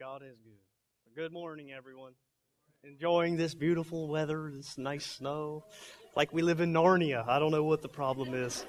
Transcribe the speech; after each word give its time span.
God 0.00 0.22
is 0.22 0.36
good. 0.44 1.20
Good 1.20 1.32
morning, 1.32 1.72
everyone. 1.72 2.12
Enjoying 2.84 3.36
this 3.36 3.52
beautiful 3.52 4.06
weather, 4.06 4.48
this 4.54 4.78
nice 4.78 5.04
snow. 5.04 5.64
Like 6.14 6.32
we 6.32 6.40
live 6.40 6.60
in 6.60 6.72
Narnia. 6.72 7.26
I 7.26 7.40
don't 7.40 7.50
know 7.50 7.64
what 7.64 7.82
the 7.82 7.88
problem 7.88 8.32
is. 8.32 8.64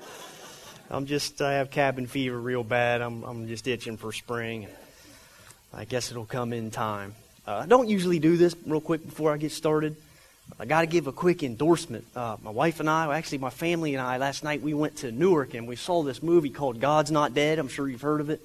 I'm 0.89 1.05
just, 1.05 1.39
I 1.39 1.53
have 1.53 1.69
cabin 1.69 2.07
fever 2.07 2.39
real 2.39 2.63
bad. 2.63 3.01
I'm, 3.01 3.21
I'm 3.21 3.47
just 3.47 3.67
itching 3.67 3.95
for 3.95 4.11
spring. 4.11 4.65
I 5.71 5.85
guess 5.85 6.09
it'll 6.09 6.25
come 6.25 6.51
in 6.51 6.71
time. 6.71 7.13
Uh, 7.47 7.57
I 7.57 7.67
don't 7.67 7.87
usually 7.87 8.17
do 8.17 8.35
this 8.35 8.55
real 8.65 8.81
quick 8.81 9.05
before 9.05 9.31
I 9.31 9.37
get 9.37 9.51
started. 9.51 9.97
I 10.59 10.65
got 10.65 10.81
to 10.81 10.87
give 10.87 11.05
a 11.05 11.11
quick 11.11 11.43
endorsement. 11.43 12.05
Uh, 12.15 12.37
my 12.41 12.49
wife 12.49 12.79
and 12.79 12.89
I, 12.89 13.15
actually 13.15 13.37
my 13.37 13.51
family 13.51 13.93
and 13.93 14.01
I, 14.01 14.17
last 14.17 14.43
night 14.43 14.63
we 14.63 14.73
went 14.73 14.95
to 14.97 15.11
Newark 15.11 15.53
and 15.53 15.67
we 15.67 15.75
saw 15.75 16.01
this 16.01 16.23
movie 16.23 16.49
called 16.49 16.79
God's 16.79 17.11
Not 17.11 17.35
Dead. 17.35 17.59
I'm 17.59 17.67
sure 17.67 17.87
you've 17.87 18.01
heard 18.01 18.19
of 18.19 18.31
it. 18.31 18.41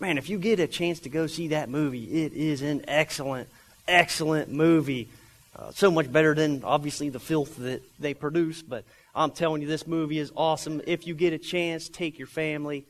Man, 0.00 0.18
if 0.18 0.28
you 0.28 0.38
get 0.38 0.58
a 0.58 0.66
chance 0.66 1.00
to 1.00 1.08
go 1.08 1.26
see 1.28 1.48
that 1.48 1.68
movie, 1.68 2.24
it 2.24 2.32
is 2.32 2.62
an 2.62 2.84
excellent, 2.88 3.48
excellent 3.86 4.50
movie. 4.50 5.08
Uh, 5.54 5.70
so 5.70 5.88
much 5.88 6.10
better 6.10 6.34
than 6.34 6.64
obviously 6.64 7.10
the 7.10 7.20
filth 7.20 7.56
that 7.58 7.80
they 8.00 8.12
produce, 8.12 8.60
but 8.60 8.84
I'm 9.14 9.30
telling 9.30 9.62
you, 9.62 9.68
this 9.68 9.86
movie 9.86 10.18
is 10.18 10.32
awesome. 10.36 10.82
If 10.88 11.06
you 11.06 11.14
get 11.14 11.32
a 11.32 11.38
chance, 11.38 11.88
take 11.88 12.18
your 12.18 12.26
family, 12.26 12.86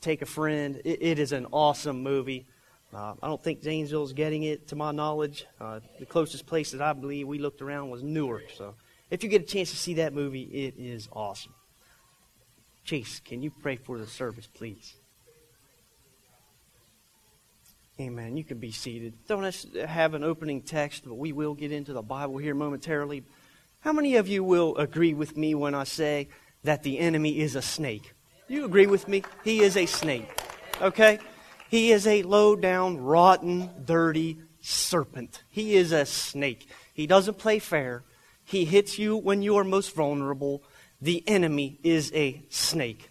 take 0.00 0.22
a 0.22 0.26
friend. 0.26 0.80
it, 0.84 1.02
it 1.02 1.18
is 1.18 1.32
an 1.32 1.48
awesome 1.50 2.04
movie. 2.04 2.46
Uh, 2.94 3.14
I 3.20 3.26
don't 3.26 3.42
think 3.42 3.62
Zanesville 3.62 4.04
is 4.04 4.12
getting 4.12 4.44
it, 4.44 4.68
to 4.68 4.76
my 4.76 4.92
knowledge. 4.92 5.46
Uh, 5.60 5.80
the 5.98 6.06
closest 6.06 6.46
place 6.46 6.70
that 6.70 6.82
I 6.82 6.92
believe 6.92 7.26
we 7.26 7.38
looked 7.38 7.62
around 7.62 7.90
was 7.90 8.04
Newark. 8.04 8.44
So 8.56 8.74
if 9.10 9.24
you 9.24 9.28
get 9.28 9.42
a 9.42 9.46
chance 9.46 9.70
to 9.70 9.76
see 9.76 9.94
that 9.94 10.12
movie, 10.12 10.42
it 10.42 10.74
is 10.78 11.08
awesome. 11.10 11.54
Chase, 12.84 13.20
can 13.24 13.42
you 13.42 13.50
pray 13.50 13.74
for 13.74 13.98
the 13.98 14.06
service, 14.06 14.46
please? 14.46 14.94
Amen. 18.00 18.36
You 18.36 18.44
can 18.44 18.58
be 18.58 18.72
seated. 18.72 19.14
Don't 19.28 19.44
have 19.76 20.14
an 20.14 20.24
opening 20.24 20.62
text, 20.62 21.02
but 21.04 21.14
we 21.14 21.32
will 21.32 21.54
get 21.54 21.72
into 21.72 21.92
the 21.92 22.02
Bible 22.02 22.38
here 22.38 22.54
momentarily. 22.54 23.22
How 23.80 23.92
many 23.92 24.16
of 24.16 24.28
you 24.28 24.42
will 24.42 24.76
agree 24.76 25.12
with 25.12 25.36
me 25.36 25.54
when 25.54 25.74
I 25.74 25.84
say 25.84 26.28
that 26.64 26.82
the 26.82 26.98
enemy 26.98 27.40
is 27.40 27.54
a 27.54 27.62
snake? 27.62 28.14
You 28.48 28.64
agree 28.64 28.86
with 28.86 29.08
me? 29.08 29.24
He 29.44 29.60
is 29.60 29.76
a 29.76 29.86
snake. 29.86 30.28
Okay? 30.80 31.18
He 31.68 31.92
is 31.92 32.06
a 32.06 32.22
low 32.22 32.56
down, 32.56 32.98
rotten, 32.98 33.70
dirty 33.84 34.38
serpent. 34.60 35.42
He 35.50 35.74
is 35.74 35.92
a 35.92 36.06
snake. 36.06 36.68
He 36.94 37.06
doesn't 37.06 37.38
play 37.38 37.58
fair. 37.58 38.04
He 38.44 38.64
hits 38.64 38.98
you 38.98 39.16
when 39.16 39.42
you 39.42 39.56
are 39.56 39.64
most 39.64 39.94
vulnerable. 39.94 40.62
The 41.00 41.22
enemy 41.26 41.78
is 41.82 42.12
a 42.14 42.42
snake. 42.48 43.10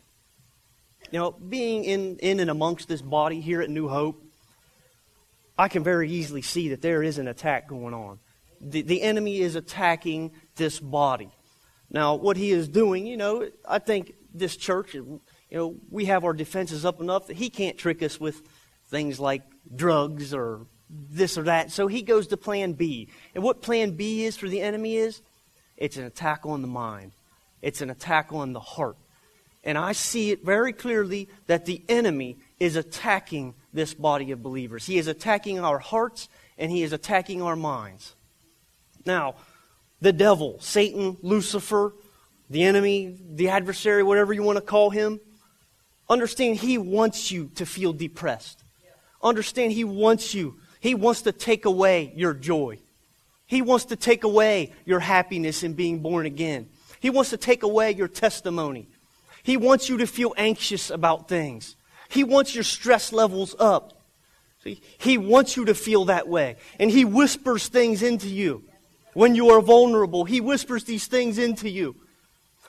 You 1.11 1.19
know, 1.19 1.31
being 1.31 1.83
in, 1.83 2.17
in 2.17 2.39
and 2.39 2.49
amongst 2.49 2.87
this 2.87 3.01
body 3.01 3.41
here 3.41 3.61
at 3.61 3.69
New 3.69 3.89
Hope, 3.89 4.20
I 5.61 5.67
can 5.67 5.83
very 5.83 6.09
easily 6.09 6.41
see 6.41 6.69
that 6.69 6.81
there 6.81 7.03
is 7.03 7.19
an 7.19 7.27
attack 7.27 7.67
going 7.67 7.93
on. 7.93 8.17
The, 8.61 8.81
the 8.81 9.03
enemy 9.03 9.41
is 9.41 9.55
attacking 9.55 10.31
this 10.55 10.79
body. 10.79 11.29
Now, 11.91 12.15
what 12.15 12.35
he 12.35 12.49
is 12.49 12.67
doing, 12.67 13.05
you 13.05 13.15
know, 13.15 13.47
I 13.69 13.77
think 13.77 14.15
this 14.33 14.57
church, 14.57 14.95
you 14.95 15.21
know, 15.51 15.75
we 15.91 16.05
have 16.05 16.23
our 16.23 16.33
defenses 16.33 16.83
up 16.83 16.99
enough 16.99 17.27
that 17.27 17.37
he 17.37 17.51
can't 17.51 17.77
trick 17.77 18.01
us 18.01 18.19
with 18.19 18.41
things 18.87 19.19
like 19.19 19.43
drugs 19.75 20.33
or 20.33 20.65
this 20.89 21.37
or 21.37 21.43
that. 21.43 21.69
So 21.69 21.85
he 21.85 22.01
goes 22.01 22.25
to 22.27 22.37
plan 22.37 22.73
B. 22.73 23.09
And 23.35 23.43
what 23.43 23.61
plan 23.61 23.91
B 23.91 24.23
is 24.23 24.37
for 24.37 24.49
the 24.49 24.61
enemy 24.61 24.95
is? 24.95 25.21
It's 25.77 25.95
an 25.95 26.05
attack 26.05 26.43
on 26.43 26.63
the 26.63 26.67
mind. 26.67 27.11
It's 27.61 27.81
an 27.81 27.91
attack 27.91 28.33
on 28.33 28.53
the 28.53 28.59
heart. 28.59 28.97
And 29.63 29.77
I 29.77 29.91
see 29.91 30.31
it 30.31 30.43
very 30.43 30.73
clearly 30.73 31.29
that 31.45 31.67
the 31.67 31.83
enemy 31.87 32.39
is 32.59 32.75
attacking 32.75 33.53
this 33.73 33.93
body 33.93 34.31
of 34.31 34.43
believers. 34.43 34.85
He 34.85 34.97
is 34.97 35.07
attacking 35.07 35.59
our 35.59 35.79
hearts 35.79 36.29
and 36.57 36.71
he 36.71 36.83
is 36.83 36.93
attacking 36.93 37.41
our 37.41 37.55
minds. 37.55 38.15
Now, 39.05 39.35
the 40.01 40.13
devil, 40.13 40.59
Satan, 40.59 41.17
Lucifer, 41.21 41.93
the 42.49 42.63
enemy, 42.63 43.17
the 43.33 43.49
adversary, 43.49 44.03
whatever 44.03 44.33
you 44.33 44.43
want 44.43 44.57
to 44.57 44.61
call 44.61 44.89
him, 44.89 45.19
understand 46.09 46.57
he 46.57 46.77
wants 46.77 47.31
you 47.31 47.49
to 47.55 47.65
feel 47.65 47.93
depressed. 47.93 48.63
Understand 49.23 49.71
he 49.71 49.83
wants 49.83 50.33
you, 50.33 50.57
he 50.79 50.95
wants 50.95 51.21
to 51.23 51.31
take 51.31 51.65
away 51.65 52.11
your 52.15 52.33
joy. 52.33 52.79
He 53.45 53.61
wants 53.61 53.85
to 53.85 53.95
take 53.95 54.23
away 54.23 54.73
your 54.85 54.99
happiness 54.99 55.61
in 55.61 55.73
being 55.73 55.99
born 55.99 56.25
again. 56.25 56.69
He 56.99 57.09
wants 57.09 57.31
to 57.31 57.37
take 57.37 57.63
away 57.63 57.91
your 57.91 58.07
testimony. 58.07 58.87
He 59.43 59.57
wants 59.57 59.89
you 59.89 59.97
to 59.97 60.07
feel 60.07 60.33
anxious 60.37 60.89
about 60.89 61.27
things. 61.27 61.75
He 62.11 62.25
wants 62.25 62.53
your 62.53 62.65
stress 62.65 63.13
levels 63.13 63.55
up. 63.57 63.93
See, 64.63 64.81
he 64.97 65.17
wants 65.17 65.55
you 65.55 65.65
to 65.65 65.73
feel 65.73 66.05
that 66.05 66.27
way. 66.27 66.57
And 66.77 66.91
He 66.91 67.05
whispers 67.05 67.69
things 67.69 68.03
into 68.03 68.27
you 68.27 68.63
when 69.13 69.33
you 69.33 69.49
are 69.51 69.61
vulnerable. 69.61 70.25
He 70.25 70.41
whispers 70.41 70.83
these 70.83 71.07
things 71.07 71.37
into 71.37 71.69
you 71.69 71.95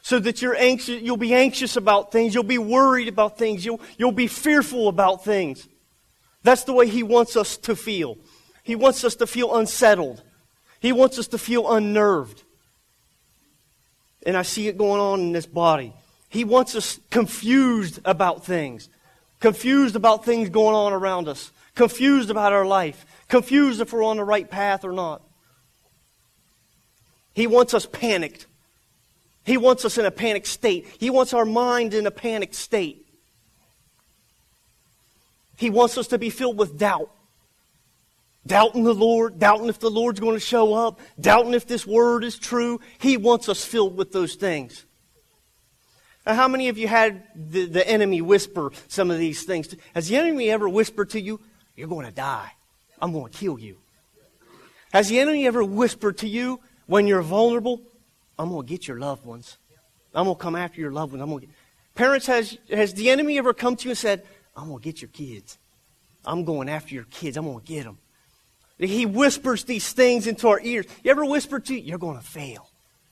so 0.00 0.20
that 0.20 0.42
you're 0.42 0.54
anxious, 0.54 1.02
you'll 1.02 1.16
be 1.16 1.34
anxious 1.34 1.76
about 1.76 2.12
things. 2.12 2.34
You'll 2.34 2.44
be 2.44 2.58
worried 2.58 3.08
about 3.08 3.36
things. 3.36 3.64
You'll, 3.64 3.80
you'll 3.98 4.12
be 4.12 4.28
fearful 4.28 4.86
about 4.86 5.24
things. 5.24 5.68
That's 6.44 6.62
the 6.62 6.72
way 6.72 6.88
He 6.88 7.02
wants 7.02 7.36
us 7.36 7.56
to 7.58 7.74
feel. 7.74 8.18
He 8.62 8.76
wants 8.76 9.02
us 9.02 9.16
to 9.16 9.26
feel 9.26 9.56
unsettled. 9.56 10.22
He 10.78 10.92
wants 10.92 11.18
us 11.18 11.26
to 11.28 11.38
feel 11.38 11.72
unnerved. 11.72 12.44
And 14.24 14.36
I 14.36 14.42
see 14.42 14.68
it 14.68 14.78
going 14.78 15.00
on 15.00 15.20
in 15.20 15.32
this 15.32 15.46
body. 15.46 15.92
He 16.28 16.44
wants 16.44 16.76
us 16.76 17.00
confused 17.10 17.98
about 18.04 18.46
things 18.46 18.88
confused 19.42 19.96
about 19.96 20.24
things 20.24 20.48
going 20.48 20.74
on 20.74 20.92
around 20.92 21.28
us, 21.28 21.50
confused 21.74 22.30
about 22.30 22.52
our 22.52 22.64
life, 22.64 23.04
confused 23.28 23.80
if 23.80 23.92
we're 23.92 24.04
on 24.04 24.16
the 24.16 24.24
right 24.24 24.48
path 24.48 24.84
or 24.84 24.92
not. 24.92 25.20
He 27.34 27.48
wants 27.48 27.74
us 27.74 27.84
panicked. 27.84 28.46
He 29.44 29.56
wants 29.56 29.84
us 29.84 29.98
in 29.98 30.06
a 30.06 30.12
panicked 30.12 30.46
state. 30.46 30.86
He 31.00 31.10
wants 31.10 31.34
our 31.34 31.44
mind 31.44 31.92
in 31.92 32.06
a 32.06 32.10
panicked 32.12 32.54
state. 32.54 33.04
He 35.56 35.70
wants 35.70 35.98
us 35.98 36.06
to 36.08 36.18
be 36.18 36.30
filled 36.30 36.56
with 36.56 36.78
doubt. 36.78 37.10
Doubting 38.46 38.84
the 38.84 38.94
Lord, 38.94 39.40
doubting 39.40 39.68
if 39.68 39.80
the 39.80 39.90
Lord's 39.90 40.20
going 40.20 40.34
to 40.34 40.40
show 40.40 40.72
up, 40.72 41.00
doubting 41.20 41.54
if 41.54 41.66
this 41.66 41.84
word 41.84 42.22
is 42.22 42.38
true. 42.38 42.80
He 42.98 43.16
wants 43.16 43.48
us 43.48 43.64
filled 43.64 43.96
with 43.96 44.12
those 44.12 44.36
things. 44.36 44.84
Now, 46.26 46.34
how 46.34 46.48
many 46.48 46.68
of 46.68 46.78
you 46.78 46.86
had 46.86 47.24
the, 47.34 47.66
the 47.66 47.88
enemy 47.88 48.22
whisper 48.22 48.70
some 48.88 49.10
of 49.10 49.18
these 49.18 49.42
things? 49.42 49.74
Has 49.94 50.08
the 50.08 50.16
enemy 50.16 50.50
ever 50.50 50.68
whispered 50.68 51.10
to 51.10 51.20
you, 51.20 51.40
You're 51.76 51.88
going 51.88 52.06
to 52.06 52.12
die? 52.12 52.52
I'm 53.00 53.12
going 53.12 53.32
to 53.32 53.38
kill 53.38 53.58
you? 53.58 53.78
Has 54.92 55.08
the 55.08 55.18
enemy 55.18 55.46
ever 55.46 55.64
whispered 55.64 56.18
to 56.18 56.28
you 56.28 56.60
when 56.86 57.06
you're 57.06 57.22
vulnerable, 57.22 57.80
I'm 58.38 58.50
going 58.50 58.66
to 58.66 58.68
get 58.68 58.86
your 58.86 58.98
loved 58.98 59.24
ones? 59.24 59.58
I'm 60.14 60.24
going 60.24 60.36
to 60.36 60.42
come 60.42 60.54
after 60.54 60.80
your 60.80 60.92
loved 60.92 61.12
ones. 61.12 61.22
I'm 61.22 61.30
going 61.30 61.40
to 61.40 61.46
get... 61.46 61.56
Parents, 61.94 62.26
has, 62.26 62.58
has 62.70 62.94
the 62.94 63.10
enemy 63.10 63.38
ever 63.38 63.52
come 63.52 63.76
to 63.76 63.84
you 63.84 63.90
and 63.90 63.98
said, 63.98 64.22
I'm 64.56 64.68
going 64.68 64.80
to 64.80 64.84
get 64.84 65.02
your 65.02 65.08
kids? 65.08 65.58
I'm 66.24 66.44
going 66.44 66.68
after 66.68 66.94
your 66.94 67.04
kids. 67.04 67.36
I'm 67.36 67.46
going 67.46 67.60
to 67.60 67.66
get 67.66 67.84
them. 67.84 67.98
He 68.78 69.06
whispers 69.06 69.64
these 69.64 69.92
things 69.92 70.26
into 70.26 70.48
our 70.48 70.60
ears. 70.60 70.86
You 71.02 71.10
ever 71.10 71.24
whisper 71.24 71.60
to 71.60 71.74
you, 71.74 71.80
You're 71.80 71.98
going 71.98 72.18
to 72.18 72.24
fail. 72.24 72.68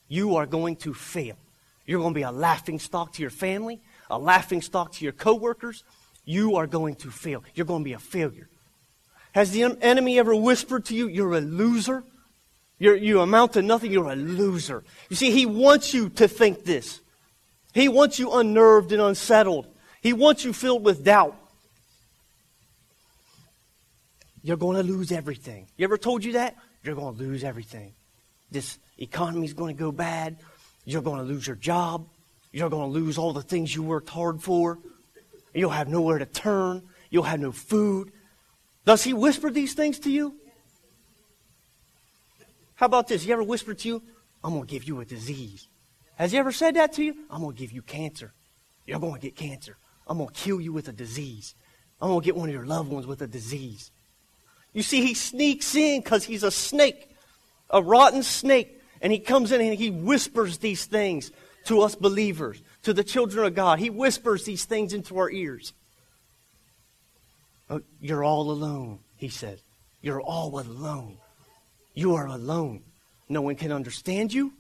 You 0.09 0.37
are 0.37 0.47
going 0.47 0.77
to 0.77 0.93
fail. 0.95 1.37
You're 1.87 2.01
going 2.01 2.15
to 2.15 2.19
be 2.19 2.23
a 2.23 2.31
laughing 2.31 2.79
stock 2.79 3.13
to 3.15 3.23
your 3.23 3.31
family, 3.31 3.81
a 4.11 4.19
laughing 4.19 4.63
stock 4.63 4.93
to 4.93 5.05
your 5.05 5.13
coworkers. 5.13 5.85
You 6.25 6.57
are 6.57 6.67
going 6.67 6.95
to 6.97 7.11
fail. 7.11 7.43
You're 7.55 7.67
going 7.67 7.83
to 7.83 7.85
be 7.85 7.95
a 7.95 7.99
failure. 7.99 8.49
Has 9.33 9.53
the 9.53 9.77
enemy 9.81 10.19
ever 10.19 10.35
whispered 10.35 10.85
to 10.87 10.95
you, 10.95 11.09
you're 11.09 11.35
a 11.35 11.41
loser? 11.41 12.05
You're, 12.79 12.97
you 12.97 13.21
amount 13.21 13.53
to 13.53 13.63
nothing. 13.63 13.93
You're 13.93 14.11
a 14.11 14.17
loser. 14.17 14.83
You 15.09 15.17
see, 15.17 15.31
he 15.31 15.47
wants 15.47 15.93
you 15.93 16.09
to 16.11 16.27
think 16.27 16.65
this. 16.65 17.01
He 17.75 17.89
wants 17.89 18.19
you 18.19 18.33
unnerved 18.33 18.91
and 18.93 19.03
unsettled. 19.03 19.67
He 20.01 20.13
wants 20.13 20.45
you 20.45 20.53
filled 20.53 20.85
with 20.85 21.05
doubt. 21.05 21.37
You're 24.43 24.57
going 24.57 24.77
to 24.77 24.83
lose 24.83 25.13
everything. 25.13 25.67
You 25.77 25.85
ever 25.85 25.99
told 25.99 26.25
you 26.25 26.33
that? 26.33 26.57
You're 26.83 26.95
going 26.95 27.17
to 27.17 27.23
lose 27.23 27.45
everything. 27.45 27.93
This 28.51 28.79
economy 28.99 29.45
is 29.45 29.53
going 29.53 29.77
to 29.77 29.79
go 29.79 29.93
bad. 29.93 30.39
You're 30.85 31.03
going 31.03 31.19
to 31.19 31.25
lose 31.25 31.47
your 31.47 31.57
job. 31.57 32.07
You're 32.53 32.71
going 32.71 32.93
to 32.93 32.99
lose 32.99 33.19
all 33.19 33.33
the 33.33 33.43
things 33.43 33.75
you 33.75 33.83
worked 33.83 34.09
hard 34.09 34.43
for. 34.43 34.79
You'll 35.55 35.71
have 35.71 35.89
nowhere 35.89 36.19
to 36.19 36.27
turn. 36.27 36.83
You'll 37.11 37.25
have 37.25 37.41
no 37.41 37.53
food. 37.53 38.13
Does 38.85 39.03
he 39.03 39.13
whisper 39.13 39.51
these 39.51 39.75
things 39.75 39.99
to 40.01 40.11
you? 40.11 40.35
How 42.75 42.87
about 42.87 43.09
this? 43.09 43.23
He 43.23 43.33
ever 43.33 43.43
whispered 43.43 43.79
to 43.81 43.89
you, 43.89 44.03
I'm 44.43 44.53
going 44.53 44.67
to 44.67 44.71
give 44.71 44.85
you 44.85 45.01
a 45.01 45.05
disease? 45.05 45.69
Has 46.17 46.33
he 46.33 46.39
ever 46.39 46.53
said 46.53 46.77
that 46.77 46.95
to 46.95 47.05
you? 47.05 47.15
I'm 47.31 47.43
going 47.43 47.55
to 47.55 47.61
give 47.61 47.73
you 47.73 47.83
cancer. 47.83 48.33
You're 48.87 48.99
going 48.99 49.15
to 49.15 49.21
get 49.21 49.37
cancer. 49.37 49.77
I'm 50.07 50.17
going 50.17 50.29
to 50.29 50.35
kill 50.35 50.61
you 50.61 50.73
with 50.73 50.89
a 50.89 50.93
disease. 50.93 51.55
I'm 52.01 52.09
going 52.09 52.21
to 52.21 52.25
get 52.25 52.37
one 52.37 52.49
of 52.49 52.55
your 52.55 52.67
loved 52.67 52.91
ones 52.91 53.07
with 53.07 53.21
a 53.23 53.27
disease. 53.27 53.91
You 54.73 54.83
see, 54.83 55.05
he 55.05 55.15
sneaks 55.15 55.75
in 55.75 56.01
because 56.01 56.25
he's 56.25 56.43
a 56.43 56.51
snake, 56.51 57.11
a 57.69 57.83
rotten 57.83 58.23
snake. 58.23 58.80
And 59.01 59.13
he 59.13 59.19
comes 59.19 59.53
in 59.53 59.61
and 59.61 59.75
he 59.75 59.91
whispers 59.91 60.59
these 60.59 60.85
things 60.85 61.31
to 61.65 61.81
us 61.81 61.95
believers, 61.95 62.61
to 62.83 62.93
the 62.93 63.05
children 63.05 63.47
of 63.47 63.55
God. 63.55 63.79
He 63.79 63.91
whispers 63.91 64.45
these 64.45 64.65
things 64.65 64.93
into 64.93 65.19
our 65.19 65.31
ears. 65.31 65.73
Oh, 67.69 67.81
you're 68.01 68.25
all 68.25 68.51
alone. 68.51 68.99
he 69.17 69.29
said. 69.29 69.61
You're 70.03 70.21
all 70.21 70.59
alone. 70.59 71.19
You 71.95 72.15
are 72.15 72.27
alone. 72.27 72.83
No 73.29 73.43
one 73.43 73.55
can 73.55 73.71
understand 73.71 74.33
you. 74.33 74.53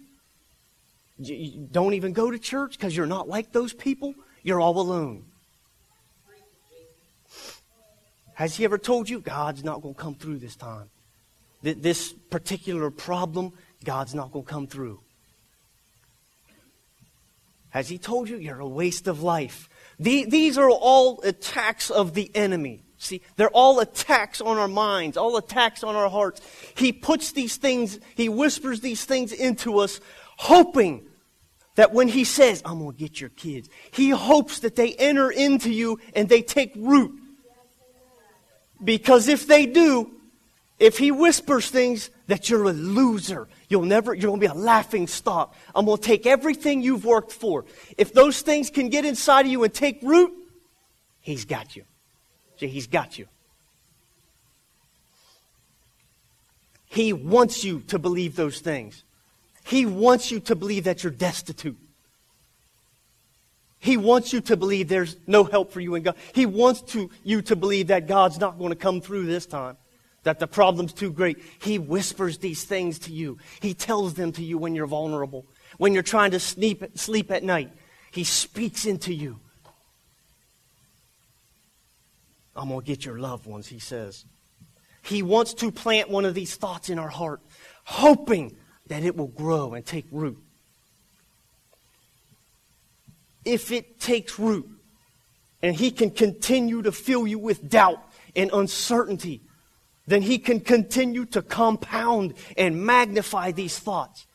You 1.18 1.68
don't 1.70 1.94
even 1.94 2.12
go 2.12 2.30
to 2.30 2.38
church 2.38 2.78
because 2.78 2.96
you're 2.96 3.06
not 3.06 3.28
like 3.28 3.52
those 3.52 3.72
people. 3.72 4.14
You're 4.42 4.60
all 4.60 4.78
alone. 4.78 5.24
Has 8.34 8.56
he 8.56 8.64
ever 8.64 8.78
told 8.78 9.08
you 9.08 9.20
God's 9.20 9.64
not 9.64 9.82
going 9.82 9.94
to 9.94 10.00
come 10.00 10.14
through 10.14 10.38
this 10.38 10.56
time? 10.56 10.88
That 11.62 11.82
this 11.82 12.12
particular 12.30 12.90
problem, 12.90 13.52
God's 13.84 14.14
not 14.14 14.32
going 14.32 14.44
to 14.44 14.50
come 14.50 14.66
through. 14.66 15.00
Has 17.70 17.88
he 17.88 17.98
told 17.98 18.28
you 18.28 18.36
you're 18.36 18.60
a 18.60 18.68
waste 18.68 19.06
of 19.06 19.22
life? 19.22 19.68
these 19.98 20.56
are 20.56 20.70
all 20.70 21.20
attacks 21.22 21.90
of 21.90 22.14
the 22.14 22.30
enemy. 22.34 22.82
See, 22.96 23.22
they're 23.36 23.50
all 23.50 23.80
attacks 23.80 24.40
on 24.40 24.58
our 24.58 24.68
minds, 24.68 25.16
all 25.16 25.36
attacks 25.36 25.84
on 25.84 25.94
our 25.94 26.08
hearts. 26.08 26.40
He 26.74 26.92
puts 26.92 27.32
these 27.32 27.56
things, 27.56 27.98
he 28.14 28.28
whispers 28.28 28.80
these 28.80 29.04
things 29.04 29.32
into 29.32 29.78
us, 29.78 30.00
hoping 30.36 31.06
that 31.76 31.92
when 31.92 32.08
he 32.08 32.24
says, 32.24 32.60
I'm 32.64 32.78
going 32.78 32.92
to 32.92 32.98
get 32.98 33.20
your 33.20 33.30
kids, 33.30 33.68
he 33.90 34.10
hopes 34.10 34.60
that 34.60 34.76
they 34.76 34.94
enter 34.94 35.30
into 35.30 35.70
you 35.70 35.98
and 36.14 36.28
they 36.28 36.42
take 36.42 36.72
root. 36.76 37.18
Because 38.82 39.28
if 39.28 39.46
they 39.46 39.66
do, 39.66 40.10
if 40.78 40.98
he 40.98 41.10
whispers 41.10 41.70
things 41.70 42.10
that 42.26 42.50
you're 42.50 42.64
a 42.64 42.72
loser, 42.72 43.48
you'll 43.70 43.82
never, 43.82 44.12
you're 44.12 44.28
going 44.28 44.40
to 44.40 44.46
be 44.46 44.50
a 44.50 44.54
laughing 44.54 45.06
stock. 45.06 45.54
I'm 45.74 45.86
going 45.86 45.96
to 45.96 46.02
take 46.02 46.26
everything 46.26 46.82
you've 46.82 47.06
worked 47.06 47.32
for. 47.32 47.64
If 47.96 48.12
those 48.12 48.42
things 48.42 48.68
can 48.68 48.90
get 48.90 49.06
inside 49.06 49.46
of 49.46 49.52
you 49.52 49.64
and 49.64 49.72
take 49.72 50.02
root, 50.02 50.32
he's 51.22 51.46
got 51.46 51.74
you. 51.74 51.84
See, 52.58 52.66
he's 52.66 52.88
got 52.88 53.18
you. 53.18 53.26
He 56.86 57.12
wants 57.12 57.64
you 57.64 57.80
to 57.86 57.98
believe 57.98 58.34
those 58.34 58.58
things. 58.60 59.04
He 59.64 59.86
wants 59.86 60.32
you 60.32 60.40
to 60.40 60.56
believe 60.56 60.84
that 60.84 61.04
you're 61.04 61.12
destitute. 61.12 61.78
He 63.78 63.96
wants 63.96 64.32
you 64.32 64.40
to 64.42 64.56
believe 64.56 64.88
there's 64.88 65.16
no 65.26 65.44
help 65.44 65.72
for 65.72 65.80
you 65.80 65.94
in 65.94 66.02
God. 66.02 66.16
He 66.34 66.44
wants 66.44 66.82
to, 66.92 67.08
you 67.22 67.40
to 67.42 67.56
believe 67.56 67.86
that 67.86 68.08
God's 68.08 68.38
not 68.38 68.58
going 68.58 68.70
to 68.70 68.76
come 68.76 69.00
through 69.00 69.26
this 69.26 69.46
time 69.46 69.76
that 70.22 70.38
the 70.38 70.46
problem's 70.46 70.92
too 70.92 71.12
great. 71.12 71.38
He 71.60 71.78
whispers 71.78 72.38
these 72.38 72.64
things 72.64 72.98
to 73.00 73.12
you. 73.12 73.38
He 73.60 73.74
tells 73.74 74.14
them 74.14 74.32
to 74.32 74.44
you 74.44 74.58
when 74.58 74.74
you're 74.74 74.86
vulnerable, 74.86 75.46
when 75.78 75.94
you're 75.94 76.02
trying 76.02 76.32
to 76.32 76.40
sleep, 76.40 76.84
sleep 76.94 77.30
at 77.30 77.42
night. 77.42 77.70
He 78.10 78.24
speaks 78.24 78.84
into 78.86 79.14
you. 79.14 79.40
I'm 82.54 82.68
going 82.68 82.80
to 82.80 82.86
get 82.86 83.04
your 83.04 83.18
loved 83.18 83.46
ones, 83.46 83.68
he 83.68 83.78
says. 83.78 84.24
He 85.02 85.22
wants 85.22 85.54
to 85.54 85.72
plant 85.72 86.10
one 86.10 86.24
of 86.24 86.34
these 86.34 86.56
thoughts 86.56 86.90
in 86.90 86.98
our 86.98 87.08
heart, 87.08 87.40
hoping 87.84 88.56
that 88.88 89.04
it 89.04 89.16
will 89.16 89.28
grow 89.28 89.72
and 89.72 89.86
take 89.86 90.04
root. 90.10 90.38
If 93.44 93.72
it 93.72 94.00
takes 94.00 94.38
root, 94.38 94.68
and 95.62 95.74
he 95.74 95.90
can 95.90 96.10
continue 96.10 96.82
to 96.82 96.92
fill 96.92 97.26
you 97.26 97.38
with 97.38 97.68
doubt 97.68 98.02
and 98.36 98.50
uncertainty, 98.52 99.40
then 100.10 100.22
he 100.22 100.38
can 100.38 100.60
continue 100.60 101.24
to 101.26 101.42
compound 101.42 102.34
and 102.56 102.84
magnify 102.84 103.52
these 103.52 103.78
thoughts. 103.78 104.26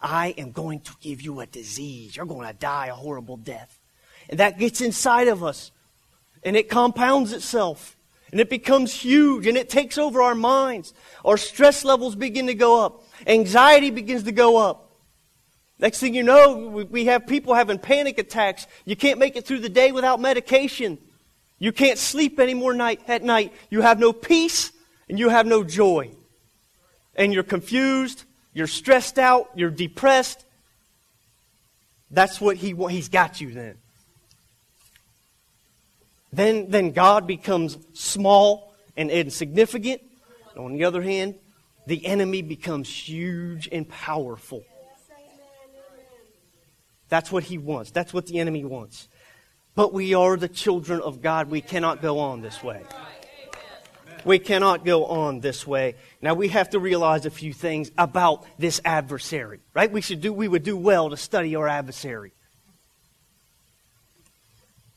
I 0.00 0.34
am 0.38 0.52
going 0.52 0.80
to 0.80 0.92
give 1.00 1.20
you 1.20 1.40
a 1.40 1.46
disease. 1.46 2.16
You're 2.16 2.26
going 2.26 2.46
to 2.46 2.54
die 2.54 2.86
a 2.86 2.94
horrible 2.94 3.36
death. 3.36 3.80
And 4.28 4.38
that 4.40 4.58
gets 4.58 4.80
inside 4.80 5.28
of 5.28 5.42
us. 5.42 5.72
And 6.44 6.56
it 6.56 6.68
compounds 6.68 7.32
itself. 7.32 7.96
And 8.30 8.40
it 8.40 8.50
becomes 8.50 8.92
huge. 8.92 9.46
And 9.46 9.56
it 9.56 9.68
takes 9.68 9.98
over 9.98 10.22
our 10.22 10.34
minds. 10.34 10.94
Our 11.24 11.36
stress 11.36 11.84
levels 11.84 12.14
begin 12.14 12.46
to 12.46 12.54
go 12.54 12.84
up. 12.84 13.02
Anxiety 13.26 13.90
begins 13.90 14.24
to 14.24 14.32
go 14.32 14.56
up. 14.58 14.92
Next 15.78 15.98
thing 15.98 16.14
you 16.14 16.22
know, 16.22 16.86
we 16.88 17.06
have 17.06 17.26
people 17.26 17.52
having 17.52 17.78
panic 17.78 18.18
attacks. 18.18 18.66
You 18.84 18.96
can't 18.96 19.18
make 19.18 19.36
it 19.36 19.44
through 19.44 19.60
the 19.60 19.68
day 19.68 19.92
without 19.92 20.20
medication. 20.20 20.98
You 21.58 21.72
can't 21.72 21.98
sleep 21.98 22.38
anymore 22.38 22.74
night, 22.74 23.00
at 23.08 23.22
night. 23.22 23.52
You 23.70 23.82
have 23.82 23.98
no 23.98 24.12
peace 24.12 24.72
and 25.08 25.18
you 25.18 25.28
have 25.28 25.46
no 25.46 25.64
joy, 25.64 26.10
and 27.14 27.32
you're 27.32 27.42
confused, 27.42 28.24
you're 28.52 28.66
stressed 28.66 29.18
out, 29.18 29.50
you're 29.54 29.70
depressed, 29.70 30.44
that's 32.10 32.40
what 32.40 32.56
he, 32.56 32.74
he's 32.88 33.08
got 33.08 33.40
you 33.40 33.52
then. 33.52 33.78
Then, 36.32 36.70
then 36.70 36.92
God 36.92 37.26
becomes 37.26 37.78
small 37.94 38.74
and 38.96 39.10
insignificant. 39.10 40.02
On 40.56 40.72
the 40.72 40.84
other 40.84 41.02
hand, 41.02 41.36
the 41.86 42.04
enemy 42.06 42.42
becomes 42.42 42.88
huge 42.88 43.68
and 43.70 43.88
powerful. 43.88 44.64
That's 47.08 47.30
what 47.30 47.44
he 47.44 47.58
wants. 47.58 47.90
That's 47.90 48.12
what 48.12 48.26
the 48.26 48.40
enemy 48.40 48.64
wants. 48.64 49.08
But 49.74 49.92
we 49.92 50.14
are 50.14 50.36
the 50.36 50.48
children 50.48 51.00
of 51.00 51.22
God. 51.22 51.50
We 51.50 51.60
cannot 51.60 52.02
go 52.02 52.18
on 52.18 52.40
this 52.40 52.62
way. 52.62 52.82
We 54.24 54.38
cannot 54.38 54.84
go 54.84 55.06
on 55.06 55.40
this 55.40 55.66
way. 55.66 55.94
Now 56.20 56.34
we 56.34 56.48
have 56.48 56.70
to 56.70 56.78
realize 56.78 57.26
a 57.26 57.30
few 57.30 57.52
things 57.52 57.90
about 57.96 58.46
this 58.58 58.80
adversary, 58.84 59.60
right? 59.74 59.90
We 59.90 60.00
should 60.00 60.20
do, 60.20 60.32
we 60.32 60.48
would 60.48 60.62
do 60.62 60.76
well 60.76 61.10
to 61.10 61.16
study 61.16 61.54
our 61.56 61.68
adversary. 61.68 62.32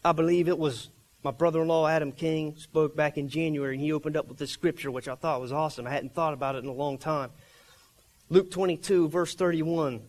I 0.03 0.11
believe 0.13 0.47
it 0.47 0.57
was 0.57 0.89
my 1.23 1.31
brother-in-law 1.31 1.87
Adam 1.87 2.13
King 2.13 2.55
spoke 2.57 2.95
back 2.95 3.17
in 3.17 3.27
January 3.27 3.75
and 3.75 3.83
he 3.83 3.91
opened 3.91 4.15
up 4.15 4.27
with 4.27 4.37
this 4.37 4.51
scripture 4.51 4.89
which 4.89 5.07
I 5.07 5.15
thought 5.15 5.41
was 5.41 5.51
awesome. 5.51 5.85
I 5.85 5.91
hadn't 5.91 6.13
thought 6.13 6.33
about 6.33 6.55
it 6.55 6.63
in 6.63 6.69
a 6.69 6.73
long 6.73 6.97
time. 6.97 7.31
Luke 8.29 8.49
22 8.51 9.09
verse 9.09 9.35
31. 9.35 10.01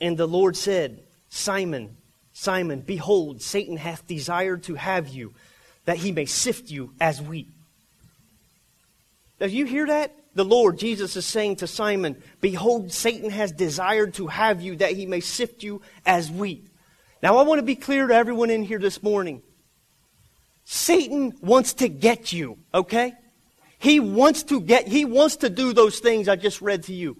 And 0.00 0.16
the 0.16 0.26
Lord 0.26 0.56
said, 0.56 1.02
Simon, 1.28 1.96
Simon, 2.32 2.80
behold, 2.80 3.42
Satan 3.42 3.76
hath 3.76 4.06
desired 4.06 4.62
to 4.64 4.74
have 4.74 5.08
you, 5.08 5.34
that 5.84 5.98
he 5.98 6.12
may 6.12 6.24
sift 6.24 6.70
you 6.70 6.94
as 7.00 7.20
wheat. 7.20 7.48
Does 9.40 9.54
you 9.54 9.64
hear 9.64 9.86
that? 9.86 10.14
The 10.34 10.44
Lord, 10.44 10.78
Jesus, 10.78 11.16
is 11.16 11.26
saying 11.26 11.56
to 11.56 11.66
Simon, 11.66 12.22
Behold, 12.40 12.92
Satan 12.92 13.30
has 13.30 13.50
desired 13.50 14.14
to 14.14 14.28
have 14.28 14.60
you 14.60 14.76
that 14.76 14.92
he 14.92 15.06
may 15.06 15.20
sift 15.20 15.64
you 15.64 15.82
as 16.06 16.30
wheat. 16.30 16.68
Now, 17.22 17.38
I 17.38 17.42
want 17.42 17.58
to 17.58 17.64
be 17.64 17.74
clear 17.74 18.06
to 18.06 18.14
everyone 18.14 18.50
in 18.50 18.62
here 18.62 18.78
this 18.78 19.02
morning. 19.02 19.42
Satan 20.64 21.36
wants 21.40 21.74
to 21.74 21.88
get 21.88 22.32
you, 22.32 22.58
okay? 22.72 23.14
He 23.78 23.98
wants 23.98 24.44
to 24.44 24.60
get, 24.60 24.86
he 24.86 25.04
wants 25.04 25.36
to 25.36 25.50
do 25.50 25.72
those 25.72 25.98
things 25.98 26.28
I 26.28 26.36
just 26.36 26.60
read 26.60 26.84
to 26.84 26.94
you. 26.94 27.16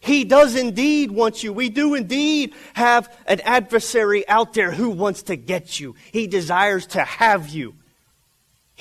He 0.00 0.24
does 0.24 0.56
indeed 0.56 1.12
want 1.12 1.44
you. 1.44 1.52
We 1.52 1.70
do 1.70 1.94
indeed 1.94 2.54
have 2.74 3.16
an 3.26 3.40
adversary 3.40 4.28
out 4.28 4.52
there 4.52 4.72
who 4.72 4.90
wants 4.90 5.22
to 5.24 5.36
get 5.36 5.78
you. 5.78 5.94
He 6.10 6.26
desires 6.26 6.86
to 6.88 7.04
have 7.04 7.48
you. 7.48 7.76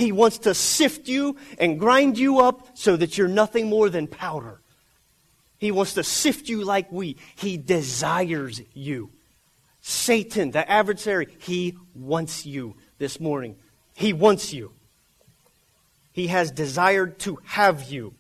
He 0.01 0.11
wants 0.11 0.39
to 0.39 0.55
sift 0.55 1.07
you 1.07 1.37
and 1.59 1.79
grind 1.79 2.17
you 2.17 2.39
up 2.39 2.69
so 2.73 2.97
that 2.97 3.19
you're 3.19 3.27
nothing 3.27 3.69
more 3.69 3.87
than 3.87 4.07
powder. 4.07 4.59
He 5.59 5.71
wants 5.71 5.93
to 5.93 6.03
sift 6.03 6.49
you 6.49 6.63
like 6.63 6.91
wheat. 6.91 7.19
He 7.35 7.55
desires 7.57 8.59
you. 8.73 9.11
Satan, 9.79 10.49
the 10.49 10.67
adversary, 10.67 11.27
he 11.37 11.77
wants 11.93 12.47
you 12.47 12.77
this 12.97 13.19
morning. 13.19 13.57
He 13.93 14.11
wants 14.11 14.51
you. 14.51 14.71
He 16.13 16.25
has 16.27 16.49
desired 16.49 17.19
to 17.19 17.37
have 17.43 17.83
you. 17.83 18.15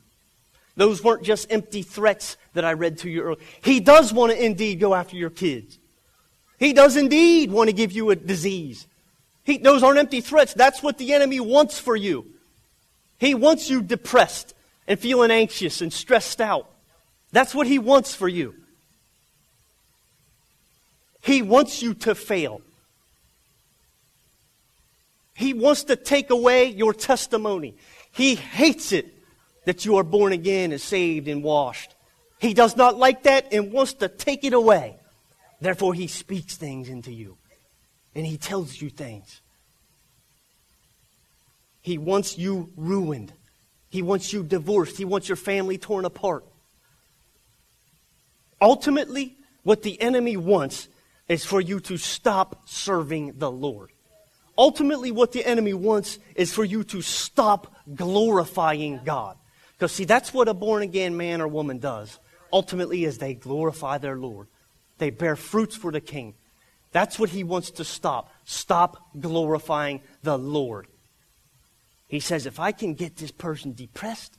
Those 0.75 1.03
weren't 1.03 1.23
just 1.23 1.51
empty 1.51 1.81
threats 1.81 2.37
that 2.53 2.63
I 2.63 2.73
read 2.73 2.99
to 2.99 3.09
you 3.09 3.23
earlier. 3.23 3.39
He 3.63 3.79
does 3.79 4.13
want 4.13 4.33
to 4.33 4.45
indeed 4.45 4.79
go 4.79 4.93
after 4.93 5.15
your 5.15 5.31
kids. 5.31 5.79
He 6.59 6.73
does 6.73 6.95
indeed 6.95 7.51
want 7.51 7.69
to 7.69 7.73
give 7.73 7.91
you 7.91 8.11
a 8.11 8.15
disease. 8.15 8.85
He, 9.43 9.57
those 9.57 9.83
aren't 9.83 9.99
empty 9.99 10.21
threats. 10.21 10.53
That's 10.53 10.83
what 10.83 10.97
the 10.97 11.13
enemy 11.13 11.39
wants 11.39 11.79
for 11.79 11.95
you. 11.95 12.25
He 13.17 13.33
wants 13.33 13.69
you 13.69 13.81
depressed 13.81 14.53
and 14.87 14.99
feeling 14.99 15.31
anxious 15.31 15.81
and 15.81 15.91
stressed 15.91 16.41
out. 16.41 16.69
That's 17.31 17.55
what 17.55 17.67
he 17.67 17.79
wants 17.79 18.13
for 18.13 18.27
you. 18.27 18.55
He 21.21 21.41
wants 21.41 21.81
you 21.81 21.93
to 21.95 22.15
fail. 22.15 22.61
He 25.35 25.53
wants 25.53 25.85
to 25.85 25.95
take 25.95 26.29
away 26.29 26.65
your 26.65 26.93
testimony. 26.93 27.75
He 28.11 28.35
hates 28.35 28.91
it 28.91 29.07
that 29.65 29.85
you 29.85 29.97
are 29.97 30.03
born 30.03 30.33
again 30.33 30.71
and 30.71 30.81
saved 30.81 31.27
and 31.27 31.43
washed. 31.43 31.95
He 32.39 32.53
does 32.53 32.75
not 32.75 32.97
like 32.97 33.23
that 33.23 33.53
and 33.53 33.71
wants 33.71 33.93
to 33.93 34.07
take 34.07 34.43
it 34.43 34.53
away. 34.53 34.97
Therefore, 35.59 35.93
he 35.93 36.07
speaks 36.07 36.57
things 36.57 36.89
into 36.89 37.11
you 37.11 37.37
and 38.15 38.25
he 38.25 38.37
tells 38.37 38.81
you 38.81 38.89
things. 38.89 39.41
He 41.81 41.97
wants 41.97 42.37
you 42.37 42.69
ruined. 42.75 43.33
He 43.89 44.01
wants 44.01 44.31
you 44.31 44.43
divorced. 44.43 44.97
He 44.97 45.05
wants 45.05 45.27
your 45.27 45.35
family 45.35 45.77
torn 45.77 46.05
apart. 46.05 46.45
Ultimately, 48.61 49.35
what 49.63 49.81
the 49.81 49.99
enemy 50.01 50.37
wants 50.37 50.87
is 51.27 51.45
for 51.45 51.59
you 51.59 51.79
to 51.81 51.97
stop 51.97 52.67
serving 52.67 53.33
the 53.37 53.51
Lord. 53.51 53.89
Ultimately, 54.57 55.11
what 55.11 55.31
the 55.31 55.43
enemy 55.45 55.73
wants 55.73 56.19
is 56.35 56.53
for 56.53 56.63
you 56.63 56.83
to 56.85 57.01
stop 57.01 57.73
glorifying 57.95 58.99
God. 59.03 59.37
Because, 59.73 59.91
see, 59.93 60.05
that's 60.05 60.33
what 60.33 60.47
a 60.47 60.53
born 60.53 60.83
again 60.83 61.17
man 61.17 61.41
or 61.41 61.47
woman 61.47 61.79
does. 61.79 62.19
Ultimately, 62.53 63.05
is 63.05 63.17
they 63.17 63.33
glorify 63.33 63.97
their 63.97 64.17
Lord. 64.17 64.47
They 64.99 65.09
bear 65.09 65.35
fruits 65.35 65.75
for 65.75 65.91
the 65.91 66.01
king. 66.01 66.35
That's 66.91 67.17
what 67.17 67.29
he 67.29 67.43
wants 67.43 67.71
to 67.71 67.83
stop. 67.83 68.33
Stop 68.45 68.97
glorifying 69.19 70.01
the 70.23 70.37
Lord. 70.37 70.87
He 72.07 72.19
says, 72.19 72.45
if 72.45 72.59
I 72.59 72.73
can 72.73 72.93
get 72.93 73.15
this 73.15 73.31
person 73.31 73.73
depressed, 73.73 74.37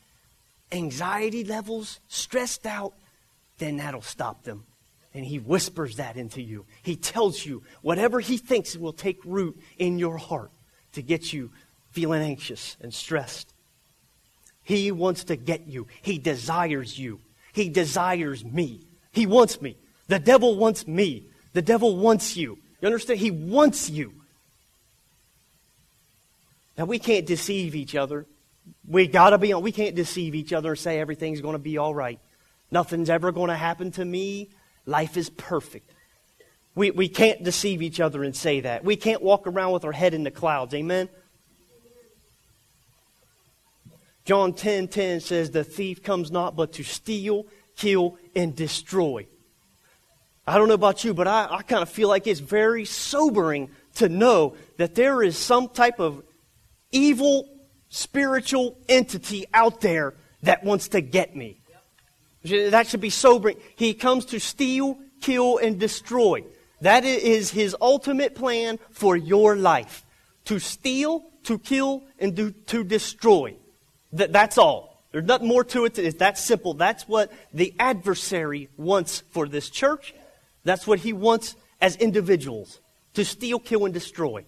anxiety 0.70 1.44
levels, 1.44 2.00
stressed 2.08 2.66
out, 2.66 2.92
then 3.58 3.78
that'll 3.78 4.02
stop 4.02 4.44
them. 4.44 4.64
And 5.14 5.24
he 5.24 5.38
whispers 5.38 5.96
that 5.96 6.16
into 6.16 6.42
you. 6.42 6.66
He 6.82 6.96
tells 6.96 7.44
you 7.44 7.62
whatever 7.80 8.20
he 8.20 8.36
thinks 8.36 8.76
will 8.76 8.92
take 8.92 9.18
root 9.24 9.58
in 9.78 9.98
your 9.98 10.18
heart 10.18 10.50
to 10.92 11.02
get 11.02 11.32
you 11.32 11.50
feeling 11.90 12.22
anxious 12.22 12.76
and 12.80 12.92
stressed. 12.92 13.52
He 14.62 14.92
wants 14.92 15.24
to 15.24 15.36
get 15.36 15.66
you. 15.66 15.86
He 16.02 16.18
desires 16.18 16.98
you. 16.98 17.20
He 17.52 17.68
desires 17.68 18.44
me. 18.44 18.86
He 19.12 19.26
wants 19.26 19.60
me. 19.60 19.76
The 20.08 20.18
devil 20.18 20.56
wants 20.56 20.86
me. 20.86 21.24
The 21.52 21.62
devil 21.62 21.96
wants 21.96 22.36
you. 22.36 22.58
You 22.80 22.86
understand? 22.86 23.20
He 23.20 23.30
wants 23.30 23.90
you. 23.90 24.12
Now, 26.76 26.86
we 26.86 26.98
can't 26.98 27.26
deceive 27.26 27.74
each 27.74 27.94
other. 27.94 28.26
We 28.88 29.06
got 29.06 29.30
to 29.30 29.38
be 29.38 29.52
on. 29.52 29.62
We 29.62 29.72
can't 29.72 29.94
deceive 29.94 30.34
each 30.34 30.52
other 30.52 30.70
and 30.70 30.78
say 30.78 30.98
everything's 30.98 31.40
going 31.40 31.54
to 31.54 31.58
be 31.58 31.78
all 31.78 31.94
right. 31.94 32.18
Nothing's 32.70 33.10
ever 33.10 33.32
going 33.32 33.48
to 33.48 33.56
happen 33.56 33.90
to 33.92 34.04
me. 34.04 34.48
Life 34.86 35.16
is 35.16 35.28
perfect. 35.30 35.90
We, 36.74 36.90
we 36.90 37.08
can't 37.08 37.44
deceive 37.44 37.82
each 37.82 38.00
other 38.00 38.24
and 38.24 38.34
say 38.34 38.60
that. 38.60 38.82
We 38.84 38.96
can't 38.96 39.22
walk 39.22 39.46
around 39.46 39.72
with 39.72 39.84
our 39.84 39.92
head 39.92 40.14
in 40.14 40.24
the 40.24 40.30
clouds. 40.30 40.72
Amen? 40.72 41.10
John 44.24 44.54
10 44.54 44.88
10 44.88 45.20
says, 45.20 45.50
The 45.50 45.64
thief 45.64 46.02
comes 46.02 46.30
not 46.30 46.56
but 46.56 46.72
to 46.74 46.82
steal, 46.82 47.46
kill, 47.76 48.16
and 48.34 48.56
destroy. 48.56 49.26
I 50.46 50.58
don't 50.58 50.68
know 50.68 50.74
about 50.74 51.04
you, 51.04 51.14
but 51.14 51.28
I, 51.28 51.46
I 51.50 51.62
kind 51.62 51.82
of 51.82 51.88
feel 51.88 52.08
like 52.08 52.26
it's 52.26 52.40
very 52.40 52.84
sobering 52.84 53.70
to 53.96 54.08
know 54.08 54.56
that 54.76 54.94
there 54.94 55.22
is 55.22 55.36
some 55.36 55.68
type 55.68 56.00
of 56.00 56.22
evil 56.90 57.48
spiritual 57.88 58.76
entity 58.88 59.46
out 59.52 59.80
there 59.82 60.14
that 60.42 60.64
wants 60.64 60.88
to 60.88 61.00
get 61.00 61.36
me. 61.36 61.60
That 62.42 62.88
should 62.88 63.00
be 63.00 63.10
sobering. 63.10 63.58
He 63.76 63.94
comes 63.94 64.24
to 64.26 64.40
steal, 64.40 64.98
kill, 65.20 65.58
and 65.58 65.78
destroy. 65.78 66.44
That 66.80 67.04
is 67.04 67.50
his 67.50 67.76
ultimate 67.80 68.34
plan 68.34 68.80
for 68.90 69.16
your 69.16 69.54
life. 69.54 70.04
To 70.46 70.58
steal, 70.58 71.24
to 71.44 71.58
kill, 71.58 72.02
and 72.18 72.34
do, 72.34 72.50
to 72.50 72.82
destroy. 72.82 73.54
That, 74.12 74.32
that's 74.32 74.58
all. 74.58 75.04
There's 75.12 75.24
nothing 75.24 75.46
more 75.46 75.62
to 75.64 75.84
it. 75.84 75.98
It's 75.98 76.18
that 76.18 76.38
simple. 76.38 76.74
That's 76.74 77.06
what 77.06 77.30
the 77.52 77.74
adversary 77.78 78.70
wants 78.76 79.22
for 79.30 79.46
this 79.46 79.70
church. 79.70 80.14
That's 80.64 80.86
what 80.86 81.00
he 81.00 81.12
wants 81.12 81.56
as 81.80 81.96
individuals. 81.96 82.80
To 83.14 83.24
steal, 83.24 83.58
kill, 83.58 83.84
and 83.84 83.92
destroy. 83.92 84.44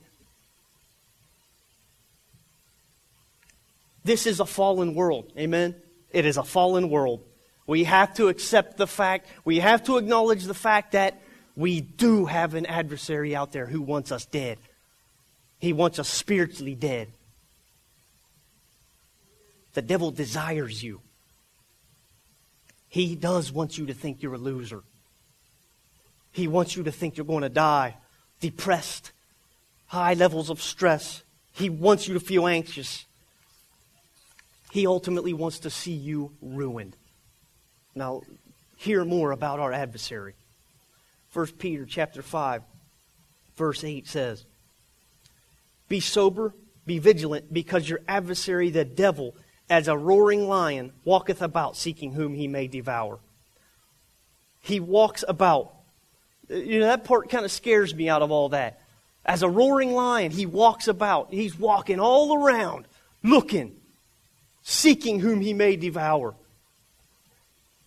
This 4.05 4.27
is 4.27 4.41
a 4.41 4.47
fallen 4.47 4.95
world. 4.95 5.33
Amen? 5.39 5.75
It 6.11 6.27
is 6.27 6.37
a 6.37 6.45
fallen 6.45 6.91
world. 6.91 7.25
We 7.67 7.85
have 7.85 8.15
to 8.15 8.29
accept 8.29 8.77
the 8.77 8.87
fact, 8.87 9.29
we 9.45 9.59
have 9.61 9.85
to 9.85 9.97
acknowledge 9.97 10.45
the 10.45 10.55
fact 10.55 10.93
that 10.93 11.21
we 11.57 11.81
do 11.81 12.27
have 12.27 12.55
an 12.55 12.67
adversary 12.67 13.35
out 13.35 13.53
there 13.53 13.67
who 13.67 13.81
wants 13.81 14.13
us 14.13 14.27
dead. 14.27 14.59
He 15.59 15.73
wants 15.73 15.99
us 15.99 16.09
spiritually 16.09 16.75
dead. 16.75 17.09
The 19.73 19.83
devil 19.83 20.11
desires 20.11 20.83
you. 20.83 21.01
He 22.89 23.15
does 23.17 23.51
want 23.51 23.79
you 23.79 23.87
to 23.87 23.95
think 23.95 24.23
you're 24.23 24.35
a 24.35 24.39
loser. 24.39 24.83
He 26.35 26.49
wants 26.49 26.75
you 26.75 26.83
to 26.83 26.91
think 26.91 27.17
you're 27.17 27.25
going 27.25 27.45
to 27.45 27.49
die, 27.49 27.95
depressed, 28.41 29.13
high 29.87 30.15
levels 30.15 30.51
of 30.51 30.61
stress. 30.61 31.23
He 31.53 31.71
wants 31.71 32.09
you 32.09 32.15
to 32.15 32.21
feel 32.21 32.49
anxious. 32.49 33.07
He 34.73 34.85
ultimately 34.85 35.33
wants 35.33 35.61
to 35.61 35.71
see 35.71 35.93
you 35.93 36.33
ruined. 36.43 36.97
Now, 37.95 38.23
hear 38.77 39.05
more 39.05 39.31
about 39.31 39.61
our 39.61 39.73
adversary. 39.73 40.35
1 41.33 41.47
Peter 41.59 41.87
chapter 41.87 42.21
5, 42.21 42.63
verse 43.55 43.85
8 43.85 44.09
says, 44.09 44.45
Be 45.89 46.01
sober, 46.01 46.53
be 46.85 46.99
vigilant, 46.99 47.55
because 47.55 47.89
your 47.89 48.01
adversary, 48.09 48.71
the 48.71 48.85
devil, 48.85 49.37
as 49.71 49.87
a 49.87 49.97
roaring 49.97 50.49
lion, 50.49 50.95
walketh 51.05 51.41
about 51.41 51.77
seeking 51.77 52.15
whom 52.15 52.35
he 52.35 52.49
may 52.49 52.67
devour. 52.67 53.21
He 54.61 54.81
walks 54.81 55.23
about. 55.29 55.74
You 56.49 56.81
know, 56.81 56.87
that 56.87 57.05
part 57.05 57.31
kind 57.31 57.45
of 57.45 57.51
scares 57.51 57.95
me 57.95 58.09
out 58.09 58.23
of 58.23 58.31
all 58.31 58.51
that. 58.51 58.81
As 59.25 59.43
a 59.43 59.49
roaring 59.49 59.93
lion, 59.93 60.31
he 60.31 60.47
walks 60.47 60.89
about. 60.89 61.33
He's 61.33 61.59
walking 61.59 61.99
all 61.99 62.37
around, 62.37 62.87
looking, 63.23 63.75
seeking 64.63 65.21
whom 65.21 65.41
he 65.41 65.55
may 65.55 65.77
devour. 65.77 66.35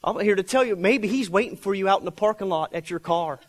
I'm 0.04 0.20
here 0.20 0.36
to 0.36 0.44
tell 0.44 0.64
you, 0.64 0.76
maybe 0.76 1.08
he's 1.08 1.30
waiting 1.30 1.58
for 1.58 1.76
you 1.76 1.88
out 1.88 2.00
in 2.00 2.06
the 2.06 2.12
parking 2.12 2.50
lot 2.50 2.74
at 2.74 2.90
your 2.90 3.00
car. 3.00 3.40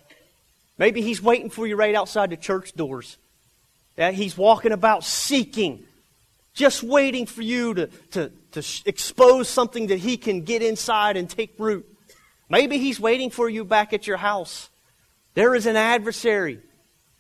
Maybe 0.77 1.03
he's 1.03 1.23
waiting 1.23 1.51
for 1.51 1.67
you 1.67 1.77
right 1.77 1.95
outside 1.95 2.31
the 2.31 2.37
church 2.37 2.75
doors. 2.75 3.17
Yeah, 3.97 4.11
he's 4.11 4.37
walking 4.37 4.73
about 4.73 5.03
seeking, 5.05 5.85
just 6.55 6.83
waiting 6.83 7.27
for 7.27 7.43
you 7.43 7.75
to, 7.75 7.87
to, 8.13 8.31
to 8.53 8.63
expose 8.87 9.49
something 9.49 9.89
that 9.89 9.99
he 9.99 10.17
can 10.17 10.43
get 10.43 10.63
inside 10.63 11.17
and 11.17 11.29
take 11.29 11.55
root. 11.59 11.87
Maybe 12.49 12.79
he's 12.79 13.01
waiting 13.01 13.31
for 13.31 13.49
you 13.49 13.65
back 13.65 13.93
at 13.93 14.07
your 14.07 14.17
house. 14.17 14.69
There 15.39 15.55
is 15.55 15.67
an 15.67 15.77
adversary 15.77 16.59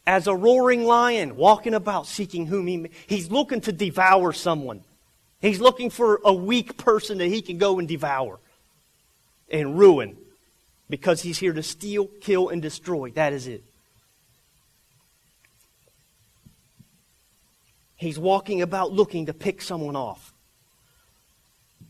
as 0.04 0.26
a 0.26 0.34
roaring 0.34 0.82
lion 0.82 1.36
walking 1.36 1.72
about 1.72 2.08
seeking 2.08 2.46
whom 2.46 2.66
he 2.66 2.76
may. 2.76 2.90
He's 3.06 3.30
looking 3.30 3.60
to 3.60 3.70
devour 3.70 4.32
someone. 4.32 4.82
He's 5.40 5.60
looking 5.60 5.88
for 5.88 6.20
a 6.24 6.32
weak 6.32 6.76
person 6.76 7.18
that 7.18 7.28
he 7.28 7.42
can 7.42 7.58
go 7.58 7.78
and 7.78 7.86
devour 7.86 8.40
and 9.48 9.78
ruin 9.78 10.16
because 10.90 11.22
he's 11.22 11.38
here 11.38 11.52
to 11.52 11.62
steal, 11.62 12.08
kill, 12.20 12.48
and 12.48 12.60
destroy. 12.60 13.12
That 13.12 13.32
is 13.32 13.46
it. 13.46 13.62
He's 17.94 18.18
walking 18.18 18.62
about 18.62 18.90
looking 18.90 19.26
to 19.26 19.32
pick 19.32 19.62
someone 19.62 19.94
off. 19.94 20.32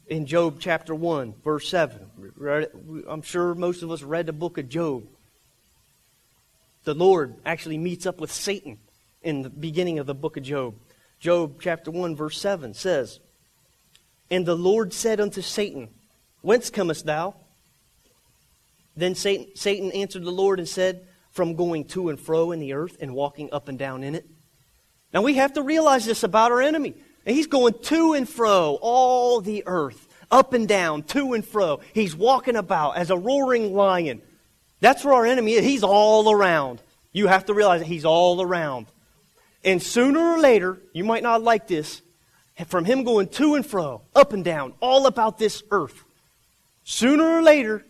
In 0.08 0.26
Job 0.26 0.58
chapter 0.60 0.94
1, 0.94 1.36
verse 1.42 1.70
7, 1.70 1.98
I'm 3.08 3.22
sure 3.22 3.54
most 3.54 3.82
of 3.82 3.90
us 3.90 4.02
read 4.02 4.26
the 4.26 4.34
book 4.34 4.58
of 4.58 4.68
Job. 4.68 5.04
The 6.88 6.94
Lord 6.94 7.34
actually 7.44 7.76
meets 7.76 8.06
up 8.06 8.18
with 8.18 8.32
Satan 8.32 8.78
in 9.20 9.42
the 9.42 9.50
beginning 9.50 9.98
of 9.98 10.06
the 10.06 10.14
book 10.14 10.38
of 10.38 10.42
Job. 10.42 10.74
Job 11.20 11.60
chapter 11.60 11.90
1, 11.90 12.16
verse 12.16 12.40
7 12.40 12.72
says, 12.72 13.20
And 14.30 14.46
the 14.46 14.56
Lord 14.56 14.94
said 14.94 15.20
unto 15.20 15.42
Satan, 15.42 15.90
Whence 16.40 16.70
comest 16.70 17.04
thou? 17.04 17.34
Then 18.96 19.14
Satan, 19.14 19.48
Satan 19.54 19.92
answered 19.92 20.24
the 20.24 20.30
Lord 20.30 20.60
and 20.60 20.66
said, 20.66 21.06
From 21.30 21.56
going 21.56 21.84
to 21.88 22.08
and 22.08 22.18
fro 22.18 22.52
in 22.52 22.58
the 22.58 22.72
earth 22.72 22.96
and 23.02 23.14
walking 23.14 23.50
up 23.52 23.68
and 23.68 23.78
down 23.78 24.02
in 24.02 24.14
it. 24.14 24.24
Now 25.12 25.20
we 25.20 25.34
have 25.34 25.52
to 25.52 25.62
realize 25.62 26.06
this 26.06 26.22
about 26.22 26.52
our 26.52 26.62
enemy. 26.62 26.94
And 27.26 27.36
he's 27.36 27.48
going 27.48 27.74
to 27.82 28.14
and 28.14 28.26
fro 28.26 28.78
all 28.80 29.42
the 29.42 29.62
earth, 29.66 30.08
up 30.30 30.54
and 30.54 30.66
down, 30.66 31.02
to 31.02 31.34
and 31.34 31.44
fro. 31.44 31.80
He's 31.92 32.16
walking 32.16 32.56
about 32.56 32.96
as 32.96 33.10
a 33.10 33.18
roaring 33.18 33.74
lion. 33.74 34.22
That's 34.80 35.04
where 35.04 35.14
our 35.14 35.26
enemy 35.26 35.54
is. 35.54 35.64
He's 35.64 35.82
all 35.82 36.30
around. 36.30 36.80
You 37.12 37.26
have 37.26 37.46
to 37.46 37.54
realize 37.54 37.80
that 37.80 37.86
he's 37.86 38.04
all 38.04 38.40
around. 38.40 38.86
And 39.64 39.82
sooner 39.82 40.20
or 40.20 40.38
later, 40.38 40.78
you 40.92 41.04
might 41.04 41.22
not 41.22 41.42
like 41.42 41.66
this, 41.66 42.00
from 42.66 42.84
him 42.84 43.04
going 43.04 43.28
to 43.28 43.54
and 43.54 43.66
fro, 43.66 44.02
up 44.14 44.32
and 44.32 44.44
down, 44.44 44.74
all 44.80 45.06
about 45.06 45.38
this 45.38 45.62
earth, 45.70 46.04
sooner 46.84 47.24
or 47.24 47.42
later, 47.42 47.84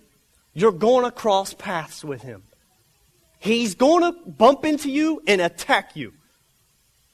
you're 0.54 0.72
going 0.72 1.04
to 1.04 1.10
cross 1.10 1.54
paths 1.54 2.04
with 2.04 2.22
him. 2.22 2.42
He's 3.38 3.74
going 3.74 4.02
to 4.02 4.18
bump 4.30 4.64
into 4.64 4.90
you 4.90 5.22
and 5.26 5.40
attack 5.40 5.94
you. 5.94 6.12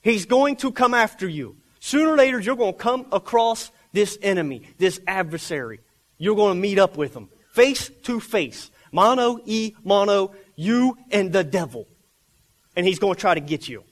He's 0.02 0.26
going 0.26 0.56
to 0.56 0.72
come 0.72 0.94
after 0.94 1.28
you. 1.28 1.56
Sooner 1.80 2.12
or 2.12 2.16
later, 2.16 2.38
you're 2.38 2.56
going 2.56 2.72
to 2.72 2.78
come 2.78 3.06
across 3.12 3.70
this 3.92 4.18
enemy, 4.22 4.62
this 4.78 5.00
adversary. 5.06 5.80
You're 6.16 6.36
going 6.36 6.54
to 6.54 6.60
meet 6.60 6.78
up 6.78 6.96
with 6.96 7.14
him 7.14 7.28
face 7.54 7.88
to 8.02 8.18
face. 8.18 8.70
Mono 8.94 9.40
e 9.44 9.74
mono, 9.82 10.34
you 10.56 10.96
and 11.10 11.32
the 11.32 11.42
devil. 11.44 11.86
And 12.76 12.86
he's 12.86 12.98
going 12.98 13.14
to 13.14 13.20
try 13.20 13.34
to 13.34 13.40
get 13.40 13.68
you. 13.68 13.84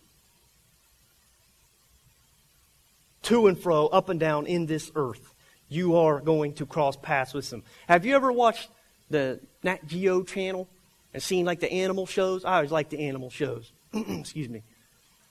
To 3.25 3.49
and 3.49 3.59
fro, 3.59 3.89
up 3.89 4.09
and 4.09 4.19
down 4.19 4.47
in 4.47 4.67
this 4.67 4.91
earth. 4.95 5.35
You 5.69 5.97
are 5.97 6.21
going 6.21 6.55
to 6.55 6.67
cross 6.67 6.97
paths 6.97 7.35
with 7.35 7.53
him. 7.53 7.63
Have 7.89 8.07
you 8.07 8.15
ever 8.15 8.31
watched 8.31 8.69
the 9.13 9.41
Nat 9.63 9.87
Geo 9.87 10.23
channel 10.23 10.69
and 11.15 11.23
seen 11.23 11.45
like 11.45 11.61
the 11.61 11.71
animal 11.71 12.07
shows. 12.07 12.45
I 12.45 12.57
always 12.57 12.73
like 12.73 12.89
the 12.89 13.07
animal 13.07 13.31
shows. 13.31 13.71
Excuse 13.93 14.49
me. 14.49 14.63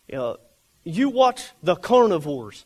You 0.08 0.16
know, 0.16 0.38
you 0.84 1.10
watch 1.10 1.44
the 1.62 1.76
carnivores, 1.76 2.66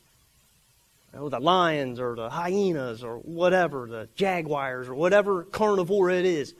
you 1.13 1.19
know, 1.19 1.29
the 1.29 1.39
lions 1.39 2.00
or 2.00 2.15
the 2.15 2.29
hyenas 2.29 3.03
or 3.03 3.17
whatever, 3.17 3.88
the 3.88 4.09
jaguars 4.15 4.88
or 4.88 4.95
whatever 4.95 5.43
carnivore 5.43 6.09
it 6.09 6.25
is, 6.25 6.53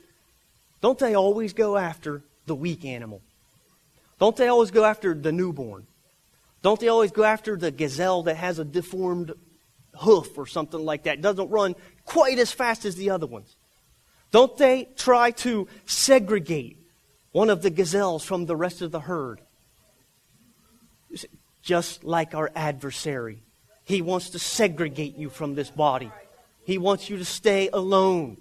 don't 0.82 1.00
they 1.00 1.15
always 1.15 1.53
go 1.53 1.77
after 1.77 2.22
the 2.46 2.55
weak 2.55 2.86
animal? 2.86 3.22
Don't 4.20 4.36
they 4.36 4.48
always 4.48 4.72
go 4.72 4.86
after 4.86 5.13
the 5.13 5.32
newborn? 5.32 5.86
Don't 6.62 6.79
they 6.79 6.88
always 6.88 7.12
go 7.12 7.24
after 7.24 7.58
the 7.58 7.72
gazelle 7.72 8.24
that 8.24 8.38
has 8.38 8.60
a 8.60 8.65
deformed 8.65 9.34
hoof 9.96 10.38
or 10.38 10.48
something 10.48 10.84
like 10.84 11.03
that? 11.03 11.22
Doesn't 11.22 11.50
run 11.50 11.75
quite 12.05 12.39
as 12.39 12.51
fast 12.51 12.86
as 12.86 12.96
the 12.96 13.12
other 13.12 13.27
ones. 13.27 13.55
Don't 14.32 14.58
they 14.58 14.89
try 14.96 15.32
to 15.32 15.67
segregate 15.86 16.77
one 17.32 17.50
of 17.50 17.62
the 17.62 17.70
gazelles 17.70 18.24
from 18.24 18.46
the 18.46 18.55
rest 18.55 18.82
of 18.82 18.91
the 18.91 19.00
herd? 19.00 19.41
Just 21.62 22.03
like 22.03 22.34
our 22.34 22.51
adversary. 22.55 23.44
He 23.84 24.01
wants 24.01 24.32
to 24.32 24.39
segregate 24.39 25.17
you 25.17 25.29
from 25.29 25.55
this 25.55 25.70
body. 25.70 26.12
He 26.65 26.77
wants 26.77 27.10
you 27.10 27.17
to 27.17 27.25
stay 27.25 27.70
alone. 27.72 28.38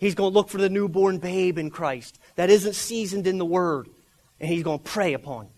He's 0.00 0.14
going 0.14 0.32
to 0.32 0.34
look 0.34 0.48
for 0.48 0.56
the 0.56 0.70
newborn 0.70 1.18
babe 1.18 1.58
in 1.58 1.68
Christ 1.68 2.18
that 2.36 2.48
isn't 2.48 2.74
seasoned 2.74 3.26
in 3.26 3.36
the 3.36 3.44
Word, 3.44 3.86
and 4.40 4.48
he's 4.48 4.62
going 4.62 4.78
to 4.78 4.84
prey 4.84 5.12
upon 5.12 5.44
you. 5.44 5.50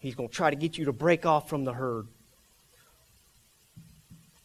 He's 0.00 0.16
going 0.16 0.28
to 0.28 0.34
try 0.34 0.50
to 0.50 0.56
get 0.56 0.76
you 0.76 0.86
to 0.86 0.92
break 0.92 1.24
off 1.24 1.48
from 1.48 1.64
the 1.64 1.72
herd. 1.72 2.08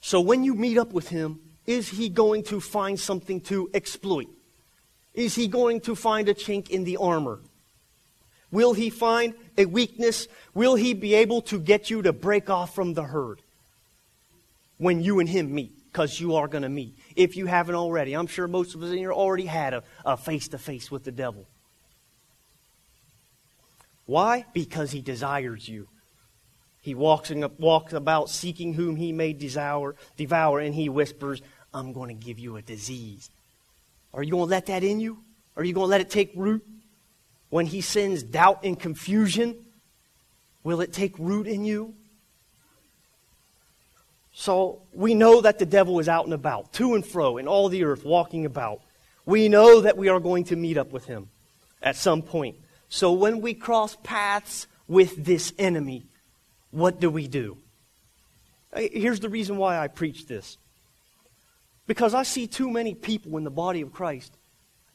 So 0.01 0.21
when 0.21 0.43
you 0.43 0.53
meet 0.53 0.77
up 0.77 0.93
with 0.93 1.09
him, 1.09 1.39
is 1.65 1.89
he 1.89 2.09
going 2.09 2.43
to 2.43 2.59
find 2.59 2.99
something 2.99 3.41
to 3.41 3.69
exploit? 3.73 4.27
Is 5.15 5.33
he 5.33 5.47
going 5.47 5.81
to 5.81 5.95
find 5.95 6.29
a 6.29 6.35
chink 6.35 6.69
in 6.69 6.83
the 6.83 6.97
armor? 6.97 7.39
Will 8.51 8.73
he 8.73 8.91
find 8.91 9.33
a 9.57 9.65
weakness? 9.65 10.27
Will 10.53 10.75
he 10.75 10.93
be 10.93 11.15
able 11.15 11.41
to 11.43 11.59
get 11.59 11.89
you 11.89 12.03
to 12.03 12.13
break 12.13 12.51
off 12.51 12.75
from 12.75 12.93
the 12.93 13.03
herd 13.03 13.41
when 14.77 15.01
you 15.01 15.19
and 15.19 15.27
him 15.27 15.55
meet? 15.55 15.82
Because 15.93 16.19
you 16.19 16.35
are 16.37 16.47
going 16.47 16.63
to 16.63 16.69
meet. 16.69 16.97
If 17.15 17.37
you 17.37 17.45
haven't 17.45 17.75
already, 17.75 18.15
I'm 18.15 18.25
sure 18.25 18.47
most 18.47 18.73
of 18.73 18.81
us 18.81 18.89
in 18.89 18.97
here 18.97 19.13
already 19.13 19.45
had 19.45 19.83
a 20.03 20.17
face 20.17 20.47
to 20.47 20.57
face 20.57 20.89
with 20.89 21.03
the 21.03 21.11
devil. 21.11 21.45
Why? 24.07 24.45
Because 24.53 24.89
he 24.89 25.01
desires 25.01 25.69
you. 25.69 25.87
He 26.81 26.95
walks, 26.95 27.29
in, 27.29 27.47
walks 27.59 27.93
about 27.93 28.31
seeking 28.31 28.73
whom 28.73 28.95
he 28.95 29.13
may 29.13 29.33
devour, 29.33 29.95
devour, 30.17 30.59
and 30.59 30.73
he 30.73 30.89
whispers, 30.89 31.43
I'm 31.75 31.93
going 31.93 32.09
to 32.09 32.25
give 32.25 32.39
you 32.39 32.57
a 32.57 32.63
disease. 32.63 33.29
Are 34.15 34.23
you 34.23 34.31
going 34.31 34.47
to 34.47 34.49
let 34.49 34.65
that 34.65 34.83
in 34.83 34.99
you? 34.99 35.19
Are 35.55 35.63
you 35.63 35.73
going 35.73 35.85
to 35.85 35.91
let 35.91 36.01
it 36.01 36.09
take 36.09 36.31
root? 36.35 36.65
When 37.51 37.67
he 37.67 37.81
sends 37.81 38.23
doubt 38.23 38.61
and 38.63 38.79
confusion, 38.79 39.55
will 40.63 40.81
it 40.81 40.91
take 40.91 41.19
root 41.19 41.45
in 41.45 41.63
you? 41.63 41.93
So 44.33 44.81
we 44.93 45.13
know 45.13 45.41
that 45.41 45.59
the 45.59 45.65
devil 45.65 45.99
is 45.99 46.09
out 46.09 46.25
and 46.25 46.33
about, 46.33 46.73
to 46.73 46.95
and 46.95 47.05
fro, 47.05 47.37
in 47.37 47.47
all 47.47 47.69
the 47.69 47.83
earth, 47.83 48.03
walking 48.03 48.45
about. 48.45 48.81
We 49.25 49.47
know 49.47 49.81
that 49.81 49.95
we 49.95 50.09
are 50.09 50.19
going 50.19 50.45
to 50.45 50.55
meet 50.55 50.77
up 50.77 50.91
with 50.91 51.05
him 51.05 51.29
at 51.81 51.95
some 51.95 52.21
point. 52.21 52.57
So 52.89 53.13
when 53.13 53.41
we 53.41 53.53
cross 53.53 53.95
paths 54.03 54.67
with 54.87 55.23
this 55.23 55.53
enemy, 55.57 56.05
what 56.71 56.99
do 56.99 57.09
we 57.09 57.27
do? 57.27 57.57
Here's 58.75 59.19
the 59.19 59.29
reason 59.29 59.57
why 59.57 59.77
I 59.77 59.87
preach 59.87 60.25
this. 60.25 60.57
Because 61.85 62.13
I 62.13 62.23
see 62.23 62.47
too 62.47 62.71
many 62.71 62.95
people 62.95 63.37
in 63.37 63.43
the 63.43 63.51
body 63.51 63.81
of 63.81 63.93
Christ 63.93 64.35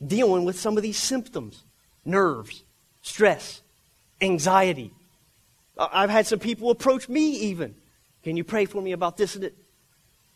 dealing 0.05 0.45
with 0.45 0.59
some 0.59 0.77
of 0.77 0.83
these 0.83 0.99
symptoms 0.99 1.63
nerves, 2.05 2.63
stress, 3.03 3.61
anxiety. 4.21 4.91
I've 5.77 6.11
had 6.11 6.27
some 6.27 6.39
people 6.39 6.71
approach 6.71 7.09
me 7.09 7.31
even. 7.51 7.75
Can 8.29 8.37
you 8.37 8.45
pray 8.45 8.67
for 8.67 8.83
me 8.83 8.93
about 8.93 9.17
this 9.17 9.37
and 9.37 9.45
it? 9.45 9.57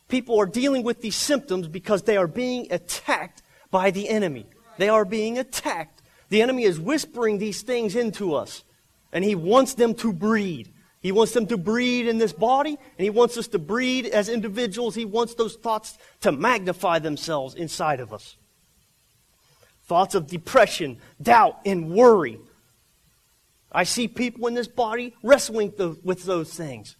People 0.07 0.39
are 0.39 0.47
dealing 0.47 0.81
with 0.81 1.01
these 1.01 1.15
symptoms 1.15 1.67
because 1.67 2.01
they 2.01 2.17
are 2.17 2.25
being 2.25 2.73
attacked 2.73 3.43
by 3.69 3.91
the 3.91 4.09
enemy. 4.09 4.47
They 4.79 4.89
are 4.89 5.05
being 5.05 5.37
attacked. 5.37 6.01
The 6.29 6.41
enemy 6.41 6.63
is 6.63 6.79
whispering 6.79 7.37
these 7.37 7.61
things 7.61 7.95
into 7.95 8.33
us, 8.33 8.63
and 9.11 9.23
he 9.23 9.35
wants 9.35 9.75
them 9.75 9.93
to 9.95 10.11
breed. 10.11 10.73
He 11.01 11.11
wants 11.11 11.33
them 11.33 11.45
to 11.45 11.55
breed 11.55 12.07
in 12.07 12.17
this 12.17 12.33
body, 12.33 12.79
and 12.97 13.03
He 13.03 13.11
wants 13.11 13.37
us 13.37 13.47
to 13.49 13.59
breed 13.59 14.07
as 14.07 14.27
individuals. 14.27 14.95
He 14.95 15.05
wants 15.05 15.35
those 15.35 15.53
thoughts 15.53 15.95
to 16.21 16.31
magnify 16.31 16.97
themselves 16.97 17.53
inside 17.53 17.99
of 17.99 18.11
us. 18.11 18.37
Thoughts 19.85 20.15
of 20.15 20.25
depression, 20.25 20.97
doubt, 21.21 21.59
and 21.63 21.91
worry. 21.91 22.39
I 23.71 23.83
see 23.83 24.07
people 24.07 24.47
in 24.47 24.55
this 24.55 24.67
body 24.67 25.13
wrestling 25.21 25.73
with 26.03 26.23
those 26.23 26.51
things. 26.51 26.95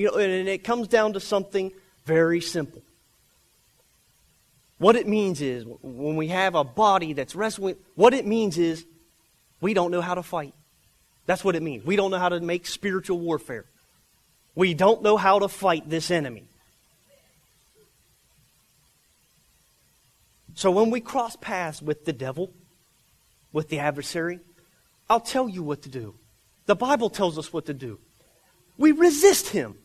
You 0.00 0.06
know, 0.06 0.16
and 0.16 0.48
it 0.48 0.64
comes 0.64 0.88
down 0.88 1.12
to 1.12 1.20
something 1.20 1.72
very 2.06 2.40
simple. 2.40 2.80
What 4.78 4.96
it 4.96 5.06
means 5.06 5.42
is, 5.42 5.66
when 5.82 6.16
we 6.16 6.28
have 6.28 6.54
a 6.54 6.64
body 6.64 7.12
that's 7.12 7.34
wrestling, 7.34 7.76
what 7.96 8.14
it 8.14 8.26
means 8.26 8.56
is 8.56 8.86
we 9.60 9.74
don't 9.74 9.90
know 9.90 10.00
how 10.00 10.14
to 10.14 10.22
fight. 10.22 10.54
That's 11.26 11.44
what 11.44 11.54
it 11.54 11.62
means. 11.62 11.84
We 11.84 11.96
don't 11.96 12.10
know 12.10 12.18
how 12.18 12.30
to 12.30 12.40
make 12.40 12.66
spiritual 12.66 13.18
warfare. 13.18 13.66
We 14.54 14.72
don't 14.72 15.02
know 15.02 15.18
how 15.18 15.38
to 15.40 15.48
fight 15.48 15.90
this 15.90 16.10
enemy. 16.10 16.44
So 20.54 20.70
when 20.70 20.90
we 20.90 21.02
cross 21.02 21.36
paths 21.36 21.82
with 21.82 22.06
the 22.06 22.14
devil, 22.14 22.54
with 23.52 23.68
the 23.68 23.80
adversary, 23.80 24.40
I'll 25.10 25.20
tell 25.20 25.46
you 25.46 25.62
what 25.62 25.82
to 25.82 25.90
do. 25.90 26.14
The 26.64 26.74
Bible 26.74 27.10
tells 27.10 27.36
us 27.36 27.52
what 27.52 27.66
to 27.66 27.74
do. 27.74 27.98
We 28.78 28.92
resist 28.92 29.48
him. 29.50 29.76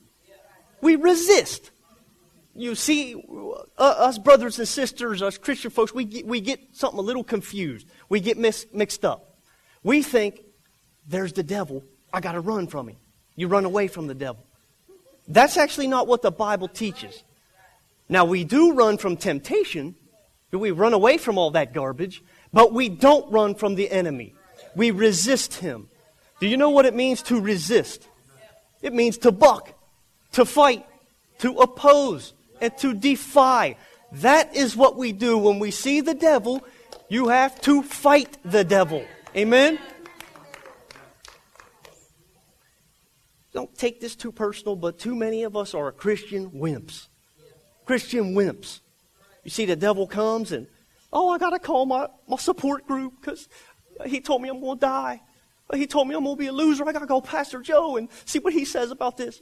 We 0.80 0.96
resist. 0.96 1.70
You 2.54 2.74
see, 2.74 3.14
uh, 3.14 3.82
us 3.82 4.18
brothers 4.18 4.58
and 4.58 4.66
sisters, 4.66 5.20
us 5.22 5.36
Christian 5.36 5.70
folks, 5.70 5.92
we 5.92 6.04
get, 6.04 6.26
we 6.26 6.40
get 6.40 6.60
something 6.72 6.98
a 6.98 7.02
little 7.02 7.24
confused. 7.24 7.86
We 8.08 8.20
get 8.20 8.38
mis- 8.38 8.66
mixed 8.72 9.04
up. 9.04 9.36
We 9.82 10.02
think 10.02 10.40
there's 11.06 11.34
the 11.34 11.42
devil. 11.42 11.84
I 12.12 12.20
got 12.20 12.32
to 12.32 12.40
run 12.40 12.66
from 12.66 12.88
him. 12.88 12.96
You 13.34 13.48
run 13.48 13.66
away 13.66 13.88
from 13.88 14.06
the 14.06 14.14
devil. 14.14 14.42
That's 15.28 15.56
actually 15.56 15.88
not 15.88 16.06
what 16.06 16.22
the 16.22 16.30
Bible 16.30 16.68
teaches. 16.68 17.22
Now, 18.08 18.24
we 18.24 18.44
do 18.44 18.72
run 18.72 18.98
from 18.98 19.16
temptation. 19.16 19.94
We 20.52 20.70
run 20.70 20.94
away 20.94 21.18
from 21.18 21.36
all 21.36 21.50
that 21.50 21.74
garbage, 21.74 22.22
but 22.52 22.72
we 22.72 22.88
don't 22.88 23.30
run 23.30 23.54
from 23.54 23.74
the 23.74 23.90
enemy. 23.90 24.34
We 24.74 24.90
resist 24.92 25.54
him. 25.54 25.88
Do 26.40 26.46
you 26.46 26.56
know 26.56 26.70
what 26.70 26.86
it 26.86 26.94
means 26.94 27.22
to 27.22 27.40
resist? 27.40 28.08
It 28.80 28.94
means 28.94 29.18
to 29.18 29.32
buck, 29.32 29.75
to 30.36 30.44
fight, 30.44 30.86
to 31.38 31.52
oppose, 31.58 32.34
and 32.60 32.76
to 32.78 32.94
defy. 32.94 33.76
That 34.12 34.54
is 34.54 34.76
what 34.76 34.96
we 34.96 35.12
do 35.12 35.36
when 35.38 35.58
we 35.58 35.70
see 35.70 36.00
the 36.00 36.14
devil. 36.14 36.62
You 37.08 37.28
have 37.28 37.60
to 37.62 37.82
fight 37.82 38.36
the 38.44 38.62
devil. 38.64 39.04
Amen? 39.34 39.78
don't 43.56 43.74
take 43.74 44.02
this 44.02 44.14
too 44.14 44.30
personal, 44.30 44.76
but 44.76 44.98
too 44.98 45.14
many 45.16 45.42
of 45.44 45.56
us 45.56 45.72
are 45.72 45.90
Christian 45.90 46.50
wimps. 46.50 47.08
Christian 47.86 48.34
wimps. 48.34 48.80
You 49.44 49.50
see, 49.50 49.64
the 49.64 49.76
devil 49.76 50.06
comes 50.06 50.52
and, 50.52 50.66
oh, 51.10 51.30
I 51.30 51.38
got 51.38 51.50
to 51.50 51.58
call 51.58 51.86
my, 51.86 52.06
my 52.28 52.36
support 52.36 52.86
group 52.86 53.14
because 53.18 53.48
he 54.04 54.20
told 54.20 54.42
me 54.42 54.50
I'm 54.50 54.60
going 54.60 54.76
to 54.76 54.80
die. 54.80 55.22
He 55.72 55.86
told 55.86 56.06
me 56.06 56.14
I'm 56.14 56.24
going 56.24 56.36
to 56.36 56.38
be 56.38 56.48
a 56.48 56.52
loser. 56.52 56.86
I 56.86 56.92
got 56.92 56.98
to 56.98 57.06
call 57.06 57.22
Pastor 57.22 57.62
Joe 57.62 57.96
and 57.96 58.10
see 58.26 58.40
what 58.40 58.52
he 58.52 58.66
says 58.66 58.90
about 58.90 59.16
this. 59.16 59.40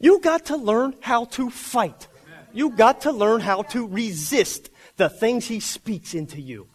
You 0.00 0.18
got 0.20 0.46
to 0.46 0.56
learn 0.56 0.94
how 1.00 1.26
to 1.26 1.50
fight. 1.50 2.08
You 2.52 2.70
got 2.70 3.02
to 3.02 3.12
learn 3.12 3.42
how 3.42 3.62
to 3.62 3.86
resist 3.86 4.70
the 4.96 5.08
things 5.08 5.46
he 5.46 5.60
speaks 5.60 6.14
into 6.14 6.40
you. 6.40 6.66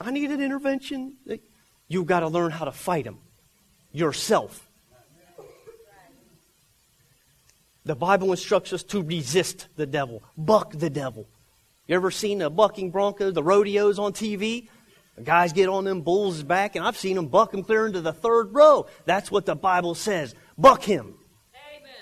I 0.00 0.10
need 0.10 0.30
an 0.30 0.40
intervention. 0.40 1.14
You've 1.86 2.06
got 2.06 2.20
to 2.20 2.28
learn 2.28 2.50
how 2.50 2.64
to 2.64 2.72
fight 2.72 3.06
him 3.06 3.18
yourself. 3.92 4.68
The 7.84 7.94
Bible 7.94 8.30
instructs 8.30 8.72
us 8.72 8.82
to 8.84 9.02
resist 9.02 9.66
the 9.76 9.86
devil, 9.86 10.22
buck 10.36 10.72
the 10.72 10.90
devil. 10.90 11.26
You 11.86 11.96
ever 11.96 12.10
seen 12.10 12.40
a 12.40 12.48
bucking 12.48 12.90
bronco, 12.90 13.30
the 13.30 13.42
rodeos 13.42 13.98
on 13.98 14.12
TV? 14.12 14.68
The 15.16 15.22
guys 15.22 15.52
get 15.52 15.68
on 15.68 15.84
them 15.84 16.00
bulls' 16.00 16.42
back, 16.42 16.74
and 16.74 16.84
I've 16.84 16.96
seen 16.96 17.16
them 17.16 17.26
buck 17.26 17.52
him 17.52 17.62
clear 17.62 17.86
into 17.86 18.00
the 18.00 18.12
third 18.12 18.54
row. 18.54 18.86
That's 19.04 19.30
what 19.30 19.44
the 19.44 19.54
Bible 19.54 19.94
says. 19.94 20.34
Buck 20.56 20.82
him. 20.82 21.14
Amen. 21.54 21.92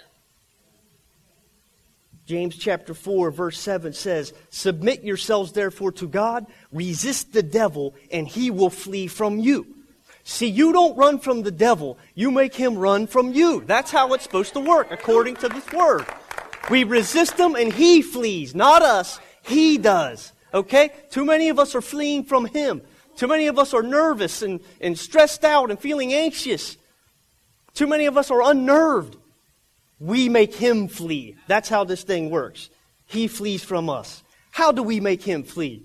James 2.26 2.56
chapter 2.56 2.94
4, 2.94 3.30
verse 3.32 3.58
7 3.58 3.92
says, 3.92 4.32
Submit 4.50 5.02
yourselves 5.02 5.52
therefore 5.52 5.92
to 5.92 6.06
God, 6.06 6.46
resist 6.72 7.32
the 7.32 7.42
devil, 7.42 7.94
and 8.12 8.28
he 8.28 8.50
will 8.50 8.70
flee 8.70 9.08
from 9.08 9.40
you. 9.40 9.66
See, 10.22 10.46
you 10.46 10.72
don't 10.72 10.96
run 10.96 11.18
from 11.18 11.42
the 11.42 11.50
devil, 11.50 11.98
you 12.14 12.30
make 12.30 12.54
him 12.54 12.78
run 12.78 13.08
from 13.08 13.32
you. 13.32 13.64
That's 13.66 13.90
how 13.90 14.12
it's 14.14 14.22
supposed 14.22 14.52
to 14.52 14.60
work, 14.60 14.92
according 14.92 15.36
to 15.36 15.48
this 15.48 15.72
word. 15.72 16.06
We 16.70 16.84
resist 16.84 17.38
him 17.38 17.56
and 17.56 17.72
he 17.72 18.02
flees, 18.02 18.54
not 18.54 18.82
us. 18.82 19.18
He 19.42 19.78
does. 19.78 20.32
Okay? 20.52 20.90
Too 21.10 21.24
many 21.24 21.48
of 21.48 21.58
us 21.58 21.74
are 21.74 21.80
fleeing 21.80 22.24
from 22.24 22.46
Him. 22.46 22.82
Too 23.20 23.28
many 23.28 23.48
of 23.48 23.58
us 23.58 23.74
are 23.74 23.82
nervous 23.82 24.40
and, 24.40 24.60
and 24.80 24.98
stressed 24.98 25.44
out 25.44 25.68
and 25.68 25.78
feeling 25.78 26.14
anxious. 26.14 26.78
Too 27.74 27.86
many 27.86 28.06
of 28.06 28.16
us 28.16 28.30
are 28.30 28.40
unnerved. 28.50 29.14
We 29.98 30.30
make 30.30 30.54
Him 30.54 30.88
flee. 30.88 31.36
That's 31.46 31.68
how 31.68 31.84
this 31.84 32.02
thing 32.02 32.30
works. 32.30 32.70
He 33.04 33.28
flees 33.28 33.62
from 33.62 33.90
us. 33.90 34.22
How 34.52 34.72
do 34.72 34.82
we 34.82 35.00
make 35.00 35.22
Him 35.22 35.42
flee? 35.42 35.84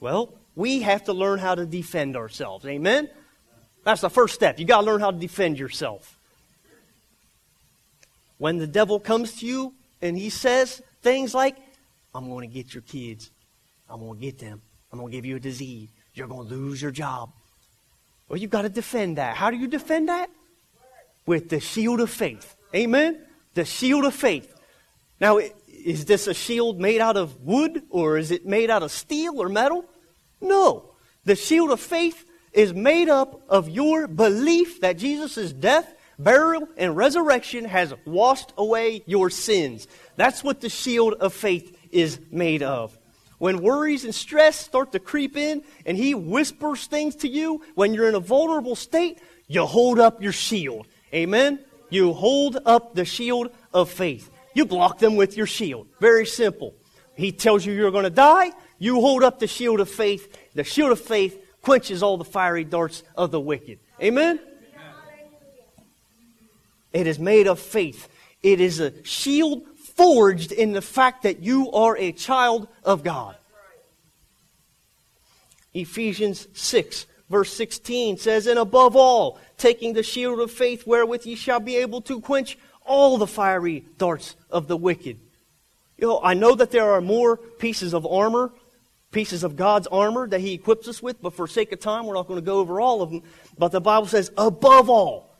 Well, 0.00 0.34
we 0.56 0.80
have 0.80 1.04
to 1.04 1.12
learn 1.12 1.38
how 1.38 1.54
to 1.54 1.66
defend 1.66 2.16
ourselves. 2.16 2.66
Amen? 2.66 3.08
That's 3.84 4.00
the 4.00 4.10
first 4.10 4.34
step. 4.34 4.58
You 4.58 4.64
got 4.64 4.80
to 4.80 4.86
learn 4.86 5.00
how 5.00 5.12
to 5.12 5.18
defend 5.18 5.60
yourself. 5.60 6.18
When 8.38 8.58
the 8.58 8.66
devil 8.66 8.98
comes 8.98 9.38
to 9.38 9.46
you 9.46 9.72
and 10.02 10.18
he 10.18 10.30
says 10.30 10.82
things 11.02 11.32
like, 11.32 11.56
I'm 12.12 12.28
going 12.28 12.50
to 12.50 12.52
get 12.52 12.74
your 12.74 12.82
kids. 12.82 13.30
I'm 13.88 14.00
going 14.00 14.18
to 14.18 14.20
get 14.20 14.40
them. 14.40 14.60
I'm 14.90 14.98
going 14.98 15.12
to 15.12 15.16
give 15.16 15.24
you 15.24 15.36
a 15.36 15.40
disease. 15.40 15.90
You're 16.16 16.28
going 16.28 16.48
to 16.48 16.54
lose 16.54 16.80
your 16.80 16.90
job. 16.90 17.30
Well, 18.28 18.38
you've 18.38 18.50
got 18.50 18.62
to 18.62 18.70
defend 18.70 19.18
that. 19.18 19.36
How 19.36 19.50
do 19.50 19.56
you 19.56 19.68
defend 19.68 20.08
that? 20.08 20.30
With 21.26 21.50
the 21.50 21.60
shield 21.60 22.00
of 22.00 22.10
faith. 22.10 22.56
Amen? 22.74 23.20
The 23.54 23.64
shield 23.64 24.04
of 24.04 24.14
faith. 24.14 24.52
Now, 25.20 25.38
is 25.68 26.06
this 26.06 26.26
a 26.26 26.34
shield 26.34 26.80
made 26.80 27.00
out 27.00 27.16
of 27.16 27.40
wood 27.42 27.82
or 27.90 28.16
is 28.16 28.30
it 28.30 28.46
made 28.46 28.70
out 28.70 28.82
of 28.82 28.90
steel 28.90 29.40
or 29.40 29.48
metal? 29.48 29.84
No. 30.40 30.94
The 31.24 31.36
shield 31.36 31.70
of 31.70 31.80
faith 31.80 32.24
is 32.52 32.72
made 32.72 33.10
up 33.10 33.42
of 33.48 33.68
your 33.68 34.08
belief 34.08 34.80
that 34.80 34.96
Jesus' 34.96 35.52
death, 35.52 35.94
burial, 36.18 36.66
and 36.78 36.96
resurrection 36.96 37.66
has 37.66 37.92
washed 38.06 38.52
away 38.56 39.02
your 39.06 39.28
sins. 39.28 39.86
That's 40.16 40.42
what 40.42 40.62
the 40.62 40.70
shield 40.70 41.14
of 41.14 41.34
faith 41.34 41.76
is 41.90 42.18
made 42.30 42.62
of. 42.62 42.96
When 43.38 43.60
worries 43.60 44.04
and 44.04 44.14
stress 44.14 44.58
start 44.58 44.92
to 44.92 44.98
creep 44.98 45.36
in 45.36 45.62
and 45.84 45.96
he 45.96 46.14
whispers 46.14 46.86
things 46.86 47.16
to 47.16 47.28
you 47.28 47.62
when 47.74 47.92
you're 47.92 48.08
in 48.08 48.14
a 48.14 48.20
vulnerable 48.20 48.76
state, 48.76 49.18
you 49.46 49.64
hold 49.64 49.98
up 49.98 50.22
your 50.22 50.32
shield. 50.32 50.86
Amen? 51.12 51.58
You 51.90 52.12
hold 52.12 52.58
up 52.64 52.94
the 52.94 53.04
shield 53.04 53.50
of 53.72 53.90
faith. 53.90 54.30
You 54.54 54.64
block 54.64 54.98
them 54.98 55.16
with 55.16 55.36
your 55.36 55.46
shield. 55.46 55.86
Very 56.00 56.26
simple. 56.26 56.74
He 57.14 57.30
tells 57.32 57.64
you 57.64 57.72
you're 57.72 57.90
going 57.90 58.04
to 58.04 58.10
die. 58.10 58.52
You 58.78 59.00
hold 59.00 59.22
up 59.22 59.38
the 59.38 59.46
shield 59.46 59.80
of 59.80 59.88
faith. 59.88 60.36
The 60.54 60.64
shield 60.64 60.92
of 60.92 61.00
faith 61.00 61.38
quenches 61.62 62.02
all 62.02 62.16
the 62.16 62.24
fiery 62.24 62.64
darts 62.64 63.02
of 63.16 63.30
the 63.30 63.40
wicked. 63.40 63.78
Amen? 64.02 64.40
It 66.92 67.06
is 67.06 67.18
made 67.18 67.46
of 67.46 67.60
faith. 67.60 68.08
It 68.42 68.60
is 68.60 68.80
a 68.80 69.04
shield 69.04 69.66
forged 69.96 70.52
in 70.52 70.72
the 70.72 70.82
fact 70.82 71.22
that 71.22 71.42
you 71.42 71.70
are 71.72 71.96
a 71.96 72.12
child 72.12 72.68
of 72.84 73.02
God. 73.02 73.36
Ephesians 75.74 76.48
6, 76.54 77.06
verse 77.28 77.52
16 77.52 78.18
says, 78.18 78.46
And 78.46 78.58
above 78.58 78.96
all, 78.96 79.38
taking 79.58 79.92
the 79.92 80.02
shield 80.02 80.40
of 80.40 80.50
faith 80.50 80.86
wherewith 80.86 81.26
ye 81.26 81.34
shall 81.34 81.60
be 81.60 81.76
able 81.76 82.00
to 82.02 82.20
quench 82.20 82.58
all 82.84 83.18
the 83.18 83.26
fiery 83.26 83.84
darts 83.98 84.36
of 84.50 84.68
the 84.68 84.76
wicked. 84.76 85.18
You 85.98 86.08
know, 86.08 86.20
I 86.22 86.34
know 86.34 86.54
that 86.54 86.70
there 86.70 86.92
are 86.92 87.00
more 87.00 87.36
pieces 87.36 87.94
of 87.94 88.06
armor, 88.06 88.52
pieces 89.12 89.44
of 89.44 89.56
God's 89.56 89.86
armor 89.86 90.28
that 90.28 90.40
He 90.40 90.54
equips 90.54 90.88
us 90.88 91.02
with, 91.02 91.20
but 91.22 91.32
for 91.32 91.46
sake 91.46 91.72
of 91.72 91.80
time, 91.80 92.06
we're 92.06 92.14
not 92.14 92.28
going 92.28 92.40
to 92.40 92.44
go 92.44 92.58
over 92.58 92.80
all 92.80 93.02
of 93.02 93.10
them. 93.10 93.22
But 93.58 93.72
the 93.72 93.80
Bible 93.80 94.06
says, 94.06 94.30
above 94.36 94.88
all, 94.90 95.34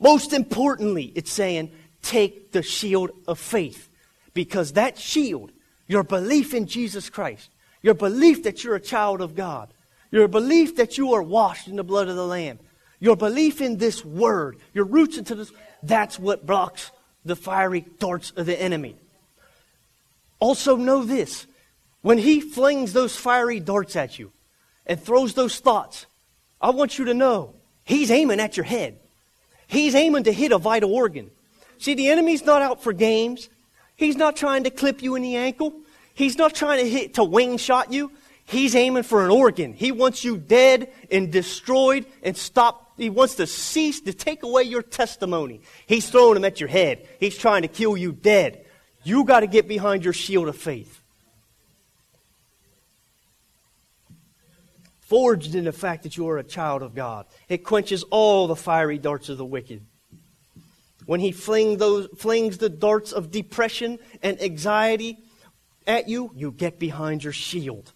most 0.00 0.32
importantly, 0.32 1.12
it's 1.14 1.32
saying, 1.32 1.70
take 2.02 2.52
the 2.52 2.62
shield 2.62 3.10
of 3.26 3.38
faith. 3.38 3.88
Because 4.34 4.72
that 4.74 4.98
shield, 4.98 5.52
your 5.86 6.02
belief 6.02 6.54
in 6.54 6.66
Jesus 6.66 7.10
Christ, 7.10 7.50
your 7.82 7.94
belief 7.94 8.44
that 8.44 8.64
you're 8.64 8.76
a 8.76 8.80
child 8.80 9.20
of 9.20 9.34
God, 9.34 9.68
your 10.10 10.28
belief 10.28 10.76
that 10.76 10.98
you 10.98 11.12
are 11.14 11.22
washed 11.22 11.68
in 11.68 11.76
the 11.76 11.84
blood 11.84 12.08
of 12.08 12.16
the 12.16 12.26
Lamb, 12.26 12.58
your 13.00 13.16
belief 13.16 13.60
in 13.60 13.76
this 13.76 14.04
word, 14.04 14.56
your 14.72 14.84
roots 14.84 15.18
into 15.18 15.34
this, 15.34 15.52
that's 15.82 16.18
what 16.18 16.46
blocks 16.46 16.90
the 17.24 17.36
fiery 17.36 17.84
darts 17.98 18.32
of 18.36 18.46
the 18.46 18.60
enemy. 18.60 18.96
Also, 20.40 20.76
know 20.76 21.04
this 21.04 21.46
when 22.02 22.18
he 22.18 22.40
flings 22.40 22.92
those 22.92 23.16
fiery 23.16 23.60
darts 23.60 23.96
at 23.96 24.18
you 24.18 24.32
and 24.86 25.00
throws 25.00 25.34
those 25.34 25.58
thoughts, 25.58 26.06
I 26.60 26.70
want 26.70 26.98
you 26.98 27.06
to 27.06 27.14
know 27.14 27.54
he's 27.84 28.10
aiming 28.10 28.40
at 28.40 28.56
your 28.56 28.64
head. 28.64 28.98
He's 29.66 29.94
aiming 29.94 30.24
to 30.24 30.32
hit 30.32 30.52
a 30.52 30.58
vital 30.58 30.94
organ. 30.94 31.30
See, 31.78 31.94
the 31.94 32.08
enemy's 32.08 32.44
not 32.44 32.62
out 32.62 32.82
for 32.82 32.92
games. 32.92 33.48
He's 33.96 34.16
not 34.16 34.36
trying 34.36 34.64
to 34.64 34.70
clip 34.70 35.02
you 35.02 35.14
in 35.14 35.22
the 35.22 35.36
ankle. 35.36 35.80
He's 36.14 36.36
not 36.36 36.54
trying 36.54 36.84
to 36.84 36.88
hit 36.88 37.14
to 37.14 37.24
wing 37.24 37.56
shot 37.56 37.92
you. 37.92 38.12
He's 38.44 38.74
aiming 38.74 39.02
for 39.02 39.24
an 39.24 39.30
organ. 39.30 39.72
He 39.72 39.92
wants 39.92 40.24
you 40.24 40.38
dead 40.38 40.90
and 41.10 41.30
destroyed 41.30 42.06
and 42.22 42.36
stop. 42.36 42.92
He 42.96 43.10
wants 43.10 43.34
to 43.36 43.46
cease 43.46 44.00
to 44.00 44.12
take 44.12 44.42
away 44.42 44.62
your 44.62 44.82
testimony. 44.82 45.60
He's 45.86 46.08
throwing 46.08 46.34
them 46.34 46.44
at 46.44 46.58
your 46.58 46.68
head. 46.68 47.06
He's 47.20 47.36
trying 47.36 47.62
to 47.62 47.68
kill 47.68 47.96
you 47.96 48.12
dead. 48.12 48.64
You 49.04 49.24
got 49.24 49.40
to 49.40 49.46
get 49.46 49.68
behind 49.68 50.02
your 50.02 50.14
shield 50.14 50.48
of 50.48 50.56
faith. 50.56 51.00
Forged 55.00 55.54
in 55.54 55.64
the 55.64 55.72
fact 55.72 56.02
that 56.02 56.16
you 56.16 56.28
are 56.28 56.38
a 56.38 56.44
child 56.44 56.82
of 56.82 56.94
God. 56.94 57.26
It 57.48 57.58
quenches 57.58 58.02
all 58.04 58.46
the 58.46 58.56
fiery 58.56 58.98
darts 58.98 59.28
of 59.28 59.38
the 59.38 59.44
wicked. 59.44 59.82
When 61.08 61.20
he 61.20 61.32
fling 61.32 61.78
those, 61.78 62.06
flings 62.18 62.58
the 62.58 62.68
darts 62.68 63.12
of 63.12 63.30
depression 63.30 63.98
and 64.22 64.38
anxiety 64.42 65.16
at 65.86 66.06
you, 66.06 66.30
you 66.36 66.50
get 66.50 66.78
behind 66.78 67.24
your 67.24 67.32
shield. 67.32 67.94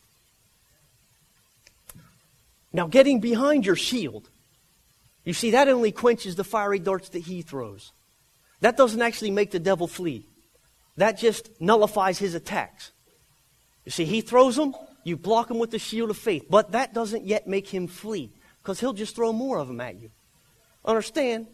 Now, 2.72 2.86
getting 2.86 3.20
behind 3.20 3.66
your 3.66 3.76
shield, 3.76 4.30
you 5.26 5.34
see, 5.34 5.50
that 5.50 5.68
only 5.68 5.92
quenches 5.92 6.36
the 6.36 6.42
fiery 6.42 6.78
darts 6.78 7.10
that 7.10 7.18
he 7.18 7.42
throws. 7.42 7.92
That 8.62 8.78
doesn't 8.78 9.02
actually 9.02 9.30
make 9.30 9.50
the 9.50 9.60
devil 9.60 9.86
flee. 9.86 10.24
That 10.96 11.18
just 11.18 11.50
nullifies 11.60 12.18
his 12.18 12.34
attacks. 12.34 12.92
You 13.84 13.92
see, 13.92 14.06
he 14.06 14.22
throws 14.22 14.56
them, 14.56 14.74
you 15.04 15.18
block 15.18 15.50
him 15.50 15.58
with 15.58 15.70
the 15.70 15.78
shield 15.78 16.08
of 16.08 16.16
faith, 16.16 16.46
but 16.48 16.72
that 16.72 16.94
doesn't 16.94 17.26
yet 17.26 17.46
make 17.46 17.68
him 17.68 17.88
flee 17.88 18.32
because 18.62 18.80
he'll 18.80 18.94
just 18.94 19.14
throw 19.14 19.34
more 19.34 19.58
of 19.58 19.68
them 19.68 19.82
at 19.82 20.00
you. 20.00 20.10
Understand? 20.82 21.48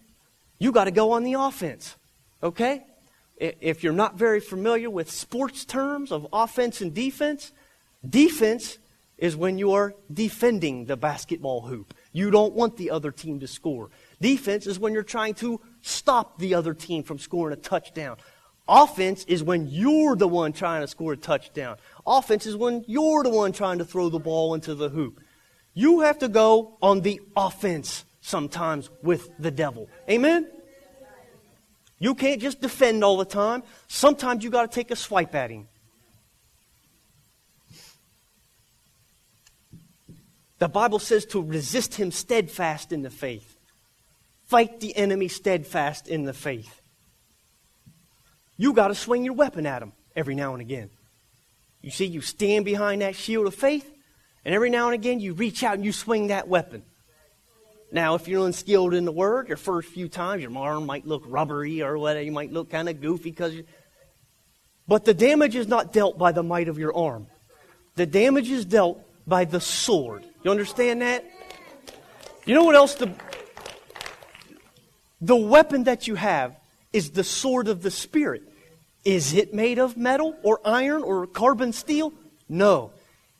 You 0.59 0.73
got 0.73 0.85
to 0.85 0.91
go 0.91 1.13
on 1.13 1.23
the 1.23 1.35
offense. 1.35 1.97
Okay? 2.43 2.85
If 3.37 3.85
you're 3.85 3.93
not 3.93 4.17
very 4.17 4.41
familiar 4.41 4.91
with 4.91 5.11
sports 5.11 5.65
terms 5.65 6.11
of 6.11 6.27
offense 6.33 6.81
and 6.81 6.93
defense, 6.93 7.53
defense 8.09 8.79
is 9.17 9.37
when 9.37 9.59
you 9.59 9.73
are 9.73 9.95
defending 10.13 10.87
the 10.87 10.97
basketball 10.97 11.63
hoop. 11.63 11.95
You 12.13 12.31
don't 12.31 12.55
want 12.55 12.77
the 12.77 12.91
other 12.91 13.11
team 13.11 13.41
to 13.41 13.47
score. 13.47 13.91
Defense 14.21 14.67
is 14.67 14.79
when 14.79 14.93
you're 14.93 15.03
trying 15.03 15.35
to 15.35 15.61
stop 15.83 16.39
the 16.39 16.55
other 16.55 16.75
team 16.75 17.03
from 17.03 17.19
scoring 17.19 17.53
a 17.53 17.61
touchdown. 17.61 18.17
Offense 18.69 19.25
is 19.25 19.43
when 19.43 19.67
you're 19.69 20.15
the 20.15 20.29
one 20.29 20.53
trying 20.53 20.83
to 20.83 20.89
score 20.89 21.15
a 21.15 21.17
touchdown. 21.17 21.77
Offense 22.07 22.47
is 22.47 22.55
when 22.55 22.85
you're 22.87 23.23
the 23.23 23.31
one 23.31 23.53
trying 23.53 23.79
to 23.79 23.85
throw 23.85 24.09
the 24.09 24.19
ball 24.19 24.55
into 24.55 24.75
the 24.75 24.89
hoop. 24.89 25.21
You 25.75 26.01
have 26.01 26.19
to 26.19 26.29
go 26.29 26.77
on 26.83 27.01
the 27.01 27.21
offense 27.37 28.05
sometimes 28.29 28.91
with 29.03 29.31
the 29.39 29.51
devil. 29.51 29.89
Amen? 30.09 30.47
You 31.99 32.15
can't 32.15 32.41
just 32.41 32.61
defend 32.61 33.03
all 33.03 33.17
the 33.17 33.25
time. 33.25 33.63
Sometimes 33.89 34.45
you 34.45 34.51
got 34.51 34.71
to 34.71 34.75
take 34.75 34.91
a 34.91 34.97
swipe 34.97 35.35
at 35.35 35.51
him. 35.51 35.67
The 40.59 40.69
Bible 40.69 40.99
says 40.99 41.25
to 41.27 41.43
resist 41.43 41.95
him 41.95 42.11
steadfast 42.11 42.93
in 42.93 43.03
the 43.03 43.11
faith. 43.11 43.57
Fight 44.47 44.81
the 44.81 44.97
enemy 44.97 45.29
steadfast 45.29 46.09
in 46.09 46.25
the 46.25 46.33
faith. 46.33 46.81
You 48.57 48.73
got 48.73 48.89
to 48.89 48.95
swing 48.95 49.25
your 49.25 49.35
weapon 49.35 49.67
at 49.67 49.83
him 49.83 49.93
every 50.17 50.35
now 50.35 50.53
and 50.53 50.61
again. 50.61 50.91
You 51.81 51.91
see, 51.91 52.07
you 52.07 52.21
stand 52.21 52.65
behind 52.65 53.03
that 53.03 53.15
shield 53.15 53.47
of 53.47 53.55
faith, 53.55 53.89
and 54.45 54.53
every 54.53 54.71
now 54.71 54.87
and 54.87 54.95
again 54.95 55.21
you 55.21 55.33
reach 55.33 55.63
out 55.63 55.75
and 55.75 55.85
you 55.85 55.93
swing 55.93 56.29
that 56.29 56.49
weapon. 56.49 56.83
Now, 57.91 58.15
if 58.15 58.29
you're 58.29 58.45
unskilled 58.45 58.93
in 58.93 59.05
the 59.05 59.13
word, 59.13 59.49
your 59.49 59.57
first 59.57 59.89
few 59.89 60.09
times, 60.09 60.43
your 60.43 60.57
arm 60.57 60.85
might 60.85 61.07
look 61.07 61.23
rubbery 61.27 61.83
or 61.83 61.97
whatever. 61.97 62.23
You 62.23 62.33
might 62.33 62.53
look 62.53 62.71
kind 62.71 62.89
of 62.89 63.01
goofy 63.01 63.31
because. 63.31 63.55
But 64.87 65.05
the 65.05 65.15
damage 65.15 65.57
is 65.57 65.69
not 65.69 65.93
dealt 65.93 66.19
by 66.19 66.33
the 66.33 66.43
might 66.43 66.69
of 66.69 66.79
your 66.79 66.95
arm. 66.95 67.27
The 67.97 68.07
damage 68.07 68.51
is 68.51 68.65
dealt 68.65 69.01
by 69.27 69.45
the 69.45 69.61
sword. 69.61 70.25
You 70.43 70.51
understand 70.51 71.03
that? 71.03 71.25
You 72.45 72.55
know 72.55 72.65
what 72.65 72.75
else? 72.75 72.95
The, 72.95 73.13
the 75.21 75.37
weapon 75.37 75.85
that 75.85 76.07
you 76.07 76.15
have 76.15 76.57
is 76.93 77.11
the 77.11 77.25
sword 77.25 77.69
of 77.69 77.83
the 77.83 77.91
Spirit. 77.91 78.43
Is 79.05 79.35
it 79.35 79.53
made 79.55 79.79
of 79.79 79.97
metal 79.97 80.37
or 80.43 80.61
iron 80.65 81.03
or 81.03 81.27
carbon 81.27 81.73
steel? 81.73 82.13
No. 82.49 82.93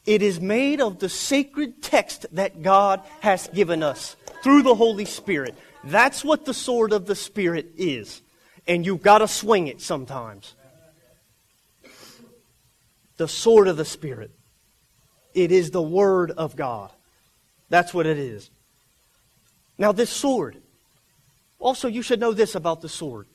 It 0.09 0.23
is 0.23 0.41
made 0.41 0.81
of 0.81 1.01
the 1.01 1.11
sacred 1.11 1.83
text 1.83 2.25
that 2.33 2.63
God 2.63 3.03
has 3.21 3.47
given 3.49 3.83
us 3.83 4.17
through 4.43 4.63
the 4.63 4.75
Holy 4.75 5.05
Spirit. 5.05 5.55
That's 5.85 6.25
what 6.25 6.47
the 6.47 6.55
sword 6.55 6.95
of 6.95 7.05
the 7.05 7.15
Spirit 7.15 7.73
is. 7.77 8.23
And 8.67 8.87
you've 8.87 9.03
got 9.03 9.19
to 9.19 9.29
swing 9.29 9.67
it 9.67 9.83
sometimes. 9.83 10.55
The 13.19 13.29
sword 13.29 13.69
of 13.69 13.77
the 13.77 13.85
Spirit. 13.85 14.31
It 15.35 15.53
is 15.53 15.73
the 15.73 15.83
Word 15.83 16.31
of 16.31 16.57
God. 16.57 16.91
That's 17.69 17.93
what 17.93 18.07
it 18.07 18.17
is. 18.17 18.49
Now, 19.77 19.93
this 19.93 20.09
sword, 20.09 20.57
also, 21.59 21.87
you 21.87 22.01
should 22.01 22.19
know 22.19 22.33
this 22.33 22.55
about 22.55 22.81
the 22.81 22.89
sword. 22.89 23.27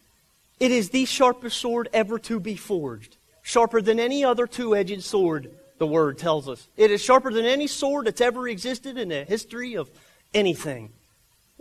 It 0.60 0.72
is 0.72 0.90
the 0.90 1.06
sharpest 1.06 1.56
sword 1.56 1.88
ever 1.94 2.18
to 2.18 2.40
be 2.40 2.56
forged. 2.56 3.18
Sharper 3.44 3.80
than 3.80 4.00
any 4.00 4.26
other 4.26 4.48
two 4.48 4.76
edged 4.76 5.04
sword, 5.04 5.52
the 5.78 5.88
Word 5.88 6.18
tells 6.18 6.48
us. 6.48 6.68
It 6.78 6.92
is 6.92 7.02
sharper 7.02 7.32
than 7.32 7.46
any 7.46 7.68
sword 7.68 8.08
that's 8.08 8.22
ever 8.22 8.48
existed 8.48 8.98
in 8.98 9.10
the 9.10 9.24
history 9.24 9.76
of 9.76 9.90
anything. 10.34 10.92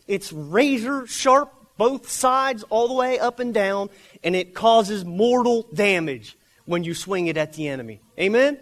It's 0.06 0.32
razor 0.32 1.06
sharp, 1.06 1.52
both 1.76 2.08
sides, 2.08 2.62
all 2.64 2.88
the 2.88 2.94
way 2.94 3.18
up 3.18 3.40
and 3.40 3.54
down, 3.54 3.90
and 4.22 4.36
it 4.36 4.54
causes 4.54 5.04
mortal 5.04 5.66
damage 5.74 6.36
when 6.64 6.84
you 6.84 6.94
swing 6.94 7.26
it 7.26 7.36
at 7.36 7.54
the 7.54 7.68
enemy. 7.68 8.00
Amen? 8.18 8.58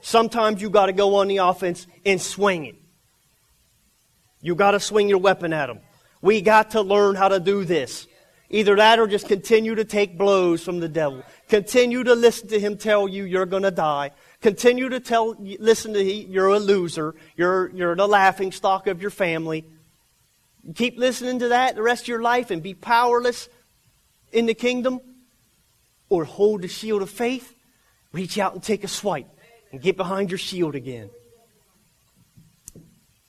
Sometimes 0.00 0.62
you 0.62 0.70
got 0.70 0.86
to 0.86 0.92
go 0.92 1.16
on 1.16 1.28
the 1.28 1.38
offense 1.38 1.86
and 2.04 2.20
swing 2.20 2.66
it. 2.66 2.76
You 4.40 4.54
got 4.54 4.72
to 4.72 4.80
swing 4.80 5.08
your 5.08 5.18
weapon 5.18 5.52
at 5.52 5.66
them. 5.66 5.80
We 6.22 6.40
got 6.40 6.72
to 6.72 6.82
learn 6.82 7.16
how 7.16 7.28
to 7.28 7.40
do 7.40 7.64
this. 7.64 8.06
Either 8.48 8.76
that 8.76 8.98
or 9.00 9.08
just 9.08 9.26
continue 9.26 9.74
to 9.74 9.84
take 9.84 10.16
blows 10.16 10.62
from 10.62 10.78
the 10.78 10.88
devil. 10.88 11.24
Continue 11.48 12.04
to 12.04 12.14
listen 12.14 12.48
to 12.48 12.60
him 12.60 12.76
tell 12.76 13.08
you 13.08 13.24
you're 13.24 13.46
going 13.46 13.64
to 13.64 13.72
die. 13.72 14.12
Continue 14.40 14.88
to 14.90 15.00
tell, 15.00 15.36
listen 15.38 15.94
to 15.94 16.02
you're 16.02 16.48
a 16.48 16.58
loser. 16.58 17.14
You're, 17.36 17.70
you're 17.70 17.96
the 17.96 18.06
laughing 18.06 18.52
stock 18.52 18.86
of 18.86 19.00
your 19.00 19.10
family. 19.10 19.64
Keep 20.74 20.98
listening 20.98 21.38
to 21.40 21.48
that 21.48 21.74
the 21.74 21.82
rest 21.82 22.04
of 22.04 22.08
your 22.08 22.22
life 22.22 22.50
and 22.50 22.62
be 22.62 22.74
powerless 22.74 23.48
in 24.32 24.46
the 24.46 24.54
kingdom. 24.54 25.00
Or 26.08 26.24
hold 26.24 26.62
the 26.62 26.68
shield 26.68 27.02
of 27.02 27.10
faith, 27.10 27.52
reach 28.12 28.38
out 28.38 28.54
and 28.54 28.62
take 28.62 28.84
a 28.84 28.88
swipe 28.88 29.28
and 29.72 29.82
get 29.82 29.96
behind 29.96 30.30
your 30.30 30.38
shield 30.38 30.76
again 30.76 31.10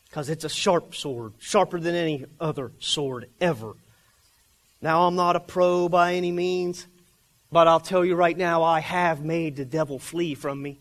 because 0.08 0.30
it's 0.30 0.44
a 0.44 0.48
sharp 0.48 0.94
sword, 0.94 1.34
sharper 1.38 1.78
than 1.78 1.94
any 1.94 2.24
other 2.40 2.72
sword 2.80 3.28
ever. 3.40 3.74
Now, 4.80 5.06
I'm 5.06 5.16
not 5.16 5.36
a 5.36 5.40
pro 5.40 5.88
by 5.88 6.14
any 6.14 6.32
means, 6.32 6.86
but 7.52 7.68
I'll 7.68 7.80
tell 7.80 8.04
you 8.04 8.14
right 8.14 8.36
now, 8.36 8.62
I 8.62 8.80
have 8.80 9.24
made 9.24 9.56
the 9.56 9.64
devil 9.64 9.98
flee 9.98 10.34
from 10.34 10.62
me. 10.62 10.80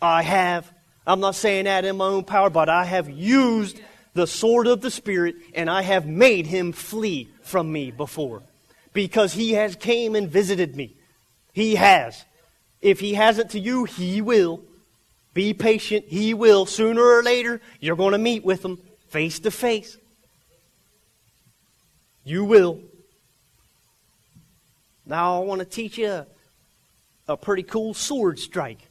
I 0.00 0.22
have. 0.22 0.70
I'm 1.06 1.20
not 1.20 1.34
saying 1.34 1.64
that 1.64 1.84
in 1.84 1.96
my 1.96 2.06
own 2.06 2.24
power, 2.24 2.50
but 2.50 2.68
I 2.68 2.84
have 2.84 3.08
used 3.08 3.80
the 4.14 4.26
sword 4.26 4.66
of 4.66 4.80
the 4.80 4.90
Spirit 4.90 5.36
and 5.54 5.70
I 5.70 5.82
have 5.82 6.06
made 6.06 6.46
him 6.46 6.72
flee 6.72 7.28
from 7.42 7.70
me 7.70 7.90
before 7.90 8.42
because 8.92 9.32
he 9.32 9.52
has 9.52 9.76
came 9.76 10.14
and 10.16 10.28
visited 10.28 10.74
me. 10.74 10.94
He 11.52 11.76
has. 11.76 12.24
If 12.80 13.00
he 13.00 13.14
hasn't 13.14 13.50
to 13.50 13.60
you, 13.60 13.84
he 13.84 14.20
will. 14.20 14.62
Be 15.34 15.54
patient. 15.54 16.06
He 16.08 16.34
will. 16.34 16.66
Sooner 16.66 17.02
or 17.02 17.22
later, 17.22 17.60
you're 17.78 17.96
going 17.96 18.12
to 18.12 18.18
meet 18.18 18.44
with 18.44 18.64
him 18.64 18.78
face 19.08 19.38
to 19.40 19.50
face. 19.50 19.96
You 22.24 22.44
will. 22.44 22.80
Now, 25.04 25.40
I 25.40 25.44
want 25.44 25.60
to 25.60 25.64
teach 25.64 25.98
you 25.98 26.08
a, 26.08 26.26
a 27.28 27.36
pretty 27.36 27.62
cool 27.62 27.94
sword 27.94 28.38
strike. 28.38 28.85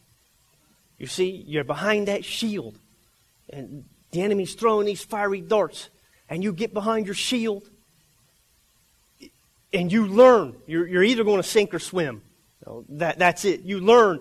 You 0.98 1.06
see, 1.06 1.44
you're 1.46 1.64
behind 1.64 2.08
that 2.08 2.24
shield, 2.24 2.78
and 3.50 3.84
the 4.12 4.22
enemy's 4.22 4.54
throwing 4.54 4.86
these 4.86 5.04
fiery 5.04 5.40
darts, 5.40 5.90
and 6.28 6.42
you 6.42 6.52
get 6.52 6.72
behind 6.72 7.06
your 7.06 7.14
shield, 7.14 7.68
and 9.72 9.92
you 9.92 10.06
learn. 10.06 10.56
You're, 10.66 10.86
you're 10.86 11.04
either 11.04 11.24
going 11.24 11.42
to 11.42 11.48
sink 11.48 11.74
or 11.74 11.78
swim. 11.78 12.22
that, 12.88 13.18
that's 13.18 13.44
it. 13.44 13.62
You 13.62 13.80
learn 13.80 14.20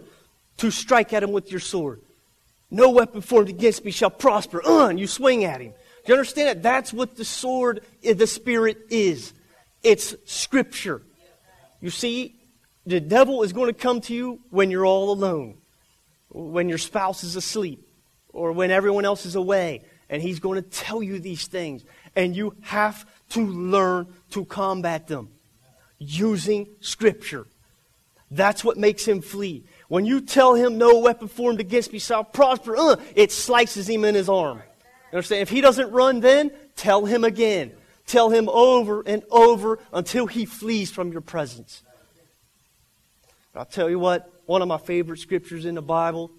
to 0.58 0.72
strike 0.72 1.14
at 1.14 1.24
him 1.24 1.32
with 1.32 1.52
your 1.52 1.60
sword. 1.60 2.02
No 2.72 2.90
weapon 2.90 3.22
formed 3.22 3.50
against 3.50 3.86
me 3.86 3.92
shall 3.92 4.10
prosper. 4.10 4.66
Uh, 4.66 4.90
you 4.90 5.08
swing 5.08 5.46
at 5.46 5.62
him. 5.62 5.72
Do 6.06 6.12
you 6.12 6.16
understand 6.16 6.50
that? 6.50 6.64
That's 6.64 6.92
what 6.92 7.16
the 7.16 7.26
sword 7.26 7.82
of 8.06 8.18
the 8.18 8.28
Spirit 8.28 8.78
is. 8.90 9.34
It's 9.82 10.16
Scripture. 10.26 11.02
You 11.80 11.90
see, 11.90 12.36
the 12.86 13.00
devil 13.00 13.44
is 13.44 13.54
going 13.54 13.74
to 13.74 13.80
come 13.80 14.02
to 14.02 14.14
you 14.14 14.40
when 14.50 14.72
you're 14.72 14.86
all 14.86 15.12
alone, 15.12 15.58
when 16.36 16.68
your 16.68 16.78
spouse 16.78 17.24
is 17.24 17.36
asleep, 17.36 17.88
or 18.34 18.52
when 18.52 18.70
everyone 18.70 19.06
else 19.06 19.26
is 19.26 19.36
away, 19.36 19.82
and 20.10 20.22
he's 20.22 20.40
going 20.40 20.62
to 20.62 20.70
tell 20.70 21.02
you 21.02 21.20
these 21.20 21.48
things. 21.48 21.84
And 22.16 22.36
you 22.36 22.56
have 22.62 23.06
to 23.30 23.46
learn 23.46 24.08
to 24.32 24.46
combat 24.46 25.08
them 25.08 25.30
using 25.98 26.68
Scripture. 26.82 27.48
That's 28.30 28.64
what 28.64 28.78
makes 28.78 29.06
him 29.06 29.22
flee. 29.22 29.64
When 29.88 30.06
you 30.06 30.20
tell 30.20 30.56
him 30.56 30.78
no 30.78 31.00
weapon 31.00 31.28
formed 31.28 31.60
against 31.60 31.94
me 31.94 32.00
shall 32.00 32.24
prosper, 32.24 32.76
uh, 32.76 32.98
it 33.16 33.32
slices 33.32 33.88
him 33.88 34.04
in 34.04 34.16
his 34.16 34.28
arm. 34.28 34.58
You 35.12 35.18
understand? 35.18 35.42
If 35.42 35.50
he 35.50 35.62
doesn't 35.62 35.92
run 35.92 36.20
then, 36.20 36.52
tell 36.76 37.06
him 37.06 37.24
again. 37.24 37.72
Tell 38.08 38.30
him 38.30 38.50
over 38.50 39.04
and 39.06 39.24
over 39.32 39.80
until 39.94 40.28
he 40.28 40.46
flees 40.46 40.92
from 40.92 41.12
your 41.12 41.22
presence. 41.22 41.82
But 43.54 43.60
I'll 43.62 43.66
tell 43.66 43.90
you 43.90 44.00
what, 44.00 44.30
one 44.46 44.62
of 44.62 44.68
my 44.68 44.78
favorite 44.78 45.20
scriptures 45.20 45.66
in 45.66 45.76
the 45.76 45.82
Bible 45.82 46.32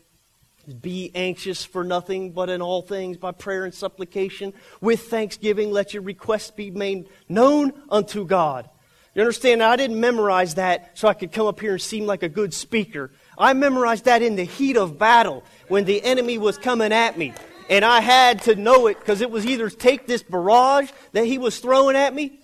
is 0.67 0.75
be 0.75 1.11
anxious 1.15 1.65
for 1.65 1.85
nothing, 1.85 2.33
but 2.33 2.49
in 2.49 2.63
all 2.63 2.83
things 2.83 3.17
by 3.17 3.33
prayer 3.33 3.65
and 3.65 3.75
supplication. 3.75 4.53
With 4.81 5.03
thanksgiving, 5.09 5.71
let 5.71 5.95
your 5.95 6.03
requests 6.03 6.51
be 6.51 6.71
made 6.71 7.09
known 7.29 7.73
unto 7.89 8.25
God. 8.25 8.69
You 9.15 9.23
understand? 9.23 9.63
I 9.63 9.77
didn't 9.77 9.99
memorize 9.99 10.57
that 10.57 10.99
so 10.99 11.09
I 11.09 11.15
could 11.15 11.33
come 11.33 11.47
up 11.47 11.59
here 11.59 11.73
and 11.73 11.81
seem 11.81 12.05
like 12.05 12.23
a 12.23 12.29
good 12.29 12.53
speaker. 12.53 13.11
I 13.39 13.55
memorized 13.55 14.05
that 14.05 14.23
in 14.23 14.37
the 14.37 14.45
heat 14.45 14.77
of 14.77 14.99
battle 14.99 15.43
when 15.69 15.85
the 15.85 16.03
enemy 16.05 16.37
was 16.37 16.59
coming 16.59 16.93
at 16.93 17.17
me. 17.17 17.33
And 17.71 17.85
I 17.85 18.01
had 18.01 18.43
to 18.43 18.55
know 18.55 18.87
it 18.87 18.99
because 18.99 19.23
it 19.23 19.31
was 19.31 19.47
either 19.47 19.71
take 19.71 20.07
this 20.07 20.23
barrage 20.23 20.91
that 21.13 21.25
he 21.25 21.39
was 21.39 21.59
throwing 21.59 21.97
at 21.97 22.15
me 22.15 22.39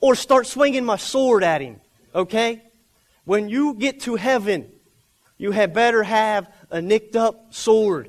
or 0.00 0.14
start 0.14 0.46
swinging 0.46 0.84
my 0.84 0.96
sword 0.96 1.42
at 1.42 1.60
him. 1.60 1.80
Okay? 2.14 2.62
When 3.24 3.48
you 3.48 3.74
get 3.74 4.00
to 4.02 4.16
heaven, 4.16 4.70
you 5.42 5.50
had 5.50 5.74
better 5.74 6.04
have 6.04 6.48
a 6.70 6.80
nicked 6.80 7.16
up 7.16 7.52
sword. 7.52 8.08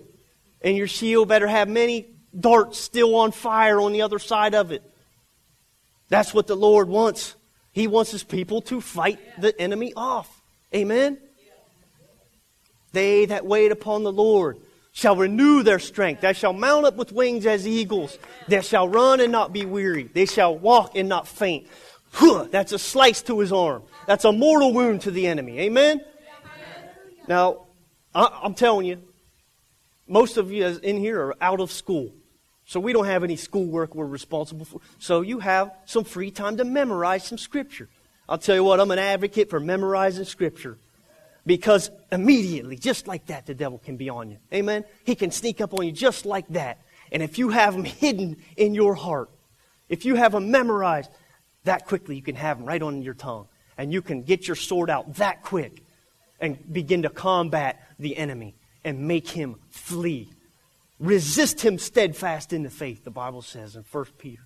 And 0.61 0.77
your 0.77 0.85
shield 0.85 1.29
better 1.29 1.47
have 1.47 1.67
many 1.67 2.05
darts 2.39 2.77
still 2.77 3.15
on 3.15 3.31
fire 3.31 3.81
on 3.81 3.91
the 3.91 4.03
other 4.03 4.19
side 4.19 4.53
of 4.53 4.71
it. 4.71 4.83
That's 6.09 6.31
what 6.31 6.45
the 6.45 6.55
Lord 6.55 6.87
wants. 6.87 7.35
He 7.71 7.87
wants 7.87 8.11
his 8.11 8.23
people 8.23 8.61
to 8.61 8.79
fight 8.79 9.17
the 9.41 9.59
enemy 9.59 9.93
off. 9.97 10.43
Amen? 10.75 11.17
They 12.91 13.25
that 13.25 13.47
wait 13.47 13.71
upon 13.71 14.03
the 14.03 14.11
Lord 14.11 14.59
shall 14.91 15.15
renew 15.15 15.63
their 15.63 15.79
strength. 15.79 16.21
They 16.21 16.33
shall 16.33 16.53
mount 16.53 16.85
up 16.85 16.97
with 16.97 17.11
wings 17.11 17.47
as 17.47 17.67
eagles. 17.67 18.15
They 18.47 18.61
shall 18.61 18.87
run 18.87 19.21
and 19.21 19.31
not 19.31 19.51
be 19.51 19.65
weary. 19.65 20.03
They 20.03 20.27
shall 20.27 20.55
walk 20.55 20.95
and 20.95 21.09
not 21.09 21.27
faint. 21.27 21.65
That's 22.51 22.73
a 22.73 22.77
slice 22.77 23.23
to 23.23 23.39
his 23.39 23.51
arm. 23.51 23.81
That's 24.05 24.23
a 24.23 24.31
mortal 24.31 24.71
wound 24.71 25.01
to 25.01 25.09
the 25.09 25.25
enemy. 25.25 25.61
Amen? 25.61 26.01
Now, 27.27 27.67
I'm 28.13 28.53
telling 28.53 28.85
you, 28.85 29.01
most 30.07 30.37
of 30.37 30.51
you 30.51 30.65
in 30.65 30.97
here 30.97 31.21
are 31.21 31.35
out 31.41 31.59
of 31.59 31.71
school. 31.71 32.13
So 32.65 32.79
we 32.79 32.93
don't 32.93 33.05
have 33.05 33.23
any 33.23 33.35
schoolwork 33.35 33.93
we're 33.93 34.05
responsible 34.05 34.65
for. 34.65 34.79
So 34.99 35.21
you 35.21 35.39
have 35.39 35.71
some 35.85 36.03
free 36.03 36.31
time 36.31 36.57
to 36.57 36.65
memorize 36.65 37.25
some 37.25 37.37
scripture. 37.37 37.89
I'll 38.27 38.37
tell 38.37 38.55
you 38.55 38.63
what, 38.63 38.79
I'm 38.79 38.91
an 38.91 38.99
advocate 38.99 39.49
for 39.49 39.59
memorizing 39.59 40.25
scripture. 40.25 40.77
Because 41.45 41.91
immediately, 42.09 42.77
just 42.77 43.05
like 43.05 43.25
that, 43.25 43.45
the 43.45 43.53
devil 43.53 43.77
can 43.77 43.97
be 43.97 44.09
on 44.09 44.31
you. 44.31 44.37
Amen? 44.53 44.85
He 45.03 45.15
can 45.15 45.29
sneak 45.29 45.59
up 45.59 45.73
on 45.73 45.85
you 45.85 45.91
just 45.91 46.25
like 46.25 46.47
that. 46.49 46.79
And 47.11 47.21
if 47.21 47.37
you 47.37 47.49
have 47.49 47.73
them 47.73 47.83
hidden 47.83 48.37
in 48.55 48.73
your 48.73 48.95
heart, 48.95 49.29
if 49.89 50.05
you 50.05 50.15
have 50.15 50.31
them 50.31 50.51
memorized, 50.51 51.11
that 51.65 51.85
quickly 51.85 52.15
you 52.15 52.21
can 52.21 52.35
have 52.35 52.57
them 52.57 52.65
right 52.65 52.81
on 52.81 53.01
your 53.01 53.13
tongue. 53.13 53.47
And 53.77 53.91
you 53.91 54.01
can 54.01 54.21
get 54.21 54.47
your 54.47 54.55
sword 54.55 54.89
out 54.89 55.15
that 55.15 55.43
quick 55.43 55.82
and 56.39 56.57
begin 56.71 57.03
to 57.03 57.09
combat 57.09 57.87
the 57.99 58.17
enemy 58.17 58.55
and 58.83 59.07
make 59.07 59.29
him 59.29 59.55
flee. 59.69 60.29
Resist 60.99 61.61
him 61.61 61.79
steadfast 61.79 62.53
in 62.53 62.63
the 62.63 62.69
faith, 62.69 63.03
the 63.03 63.11
Bible 63.11 63.41
says 63.41 63.75
in 63.75 63.83
1 63.91 64.05
Peter. 64.17 64.43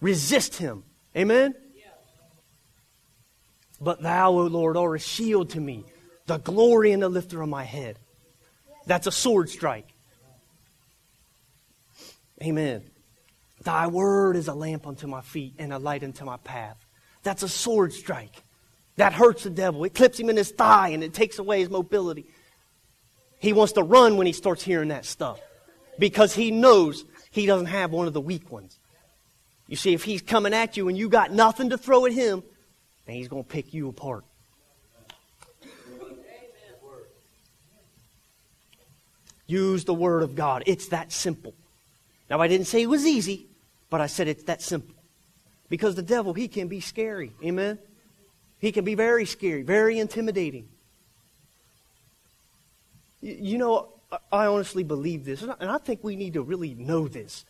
Resist 0.00 0.56
him. 0.56 0.84
Amen? 1.16 1.54
But 3.80 4.02
thou, 4.02 4.32
O 4.32 4.46
Lord, 4.46 4.76
art 4.76 4.96
a 4.96 4.98
shield 4.98 5.50
to 5.50 5.60
me 5.60 5.84
the 6.26 6.38
glory 6.38 6.92
and 6.92 7.02
the 7.02 7.08
lifter 7.08 7.40
of 7.40 7.48
my 7.48 7.64
head. 7.64 7.98
That's 8.86 9.06
a 9.06 9.12
sword 9.12 9.48
strike. 9.48 9.88
Amen. 12.42 12.82
Thy 13.62 13.86
word 13.86 14.36
is 14.36 14.46
a 14.46 14.54
lamp 14.54 14.86
unto 14.86 15.06
my 15.06 15.22
feet 15.22 15.54
and 15.58 15.72
a 15.72 15.78
light 15.78 16.04
unto 16.04 16.24
my 16.24 16.36
path. 16.36 16.76
That's 17.22 17.42
a 17.42 17.48
sword 17.48 17.92
strike. 17.92 18.42
That 18.98 19.12
hurts 19.12 19.44
the 19.44 19.50
devil. 19.50 19.84
It 19.84 19.94
clips 19.94 20.18
him 20.18 20.28
in 20.28 20.36
his 20.36 20.50
thigh 20.50 20.88
and 20.88 21.04
it 21.04 21.14
takes 21.14 21.38
away 21.38 21.60
his 21.60 21.70
mobility. 21.70 22.26
He 23.38 23.52
wants 23.52 23.74
to 23.74 23.82
run 23.84 24.16
when 24.16 24.26
he 24.26 24.32
starts 24.32 24.62
hearing 24.62 24.88
that 24.88 25.04
stuff 25.04 25.40
because 26.00 26.34
he 26.34 26.50
knows 26.50 27.04
he 27.30 27.46
doesn't 27.46 27.66
have 27.66 27.92
one 27.92 28.08
of 28.08 28.12
the 28.12 28.20
weak 28.20 28.50
ones. 28.50 28.76
You 29.68 29.76
see, 29.76 29.94
if 29.94 30.02
he's 30.02 30.20
coming 30.20 30.52
at 30.52 30.76
you 30.76 30.88
and 30.88 30.98
you 30.98 31.08
got 31.08 31.30
nothing 31.30 31.70
to 31.70 31.78
throw 31.78 32.06
at 32.06 32.12
him, 32.12 32.42
then 33.06 33.14
he's 33.14 33.28
going 33.28 33.44
to 33.44 33.48
pick 33.48 33.72
you 33.72 33.88
apart. 33.88 34.24
Use 39.46 39.84
the 39.84 39.94
Word 39.94 40.24
of 40.24 40.34
God. 40.34 40.64
It's 40.66 40.88
that 40.88 41.12
simple. 41.12 41.54
Now, 42.28 42.40
I 42.40 42.48
didn't 42.48 42.66
say 42.66 42.82
it 42.82 42.88
was 42.88 43.06
easy, 43.06 43.46
but 43.90 44.00
I 44.00 44.08
said 44.08 44.26
it's 44.26 44.42
that 44.44 44.60
simple. 44.60 44.96
Because 45.68 45.94
the 45.94 46.02
devil, 46.02 46.34
he 46.34 46.48
can 46.48 46.66
be 46.66 46.80
scary. 46.80 47.32
Amen? 47.44 47.78
He 48.60 48.72
can 48.72 48.84
be 48.84 48.94
very 48.94 49.24
scary, 49.24 49.62
very 49.62 49.98
intimidating. 49.98 50.68
You 53.20 53.58
know, 53.58 53.88
I 54.32 54.46
honestly 54.46 54.84
believe 54.84 55.24
this, 55.24 55.42
and 55.42 55.52
I 55.60 55.78
think 55.78 56.02
we 56.02 56.16
need 56.16 56.34
to 56.34 56.42
really 56.42 56.74
know 56.74 57.08
this. 57.08 57.44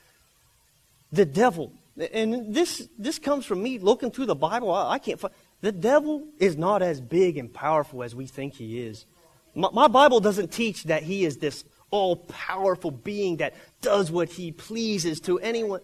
The 1.12 1.24
devil, 1.24 1.72
and 2.12 2.54
this, 2.54 2.88
this 2.98 3.18
comes 3.18 3.46
from 3.46 3.62
me 3.62 3.78
looking 3.78 4.10
through 4.10 4.26
the 4.26 4.34
Bible. 4.34 4.72
I, 4.72 4.98
can't 4.98 5.18
find. 5.18 5.32
The 5.60 5.72
devil 5.72 6.26
is 6.38 6.56
not 6.56 6.82
as 6.82 7.00
big 7.00 7.38
and 7.38 7.52
powerful 7.52 8.02
as 8.02 8.14
we 8.14 8.26
think 8.26 8.54
he 8.54 8.80
is. 8.80 9.06
My, 9.54 9.68
my 9.72 9.88
Bible 9.88 10.20
doesn't 10.20 10.52
teach 10.52 10.84
that 10.84 11.02
he 11.02 11.24
is 11.24 11.38
this 11.38 11.64
all 11.90 12.16
powerful 12.16 12.90
being 12.90 13.38
that 13.38 13.54
does 13.80 14.10
what 14.10 14.28
he 14.28 14.52
pleases 14.52 15.20
to 15.20 15.38
anyone. 15.38 15.80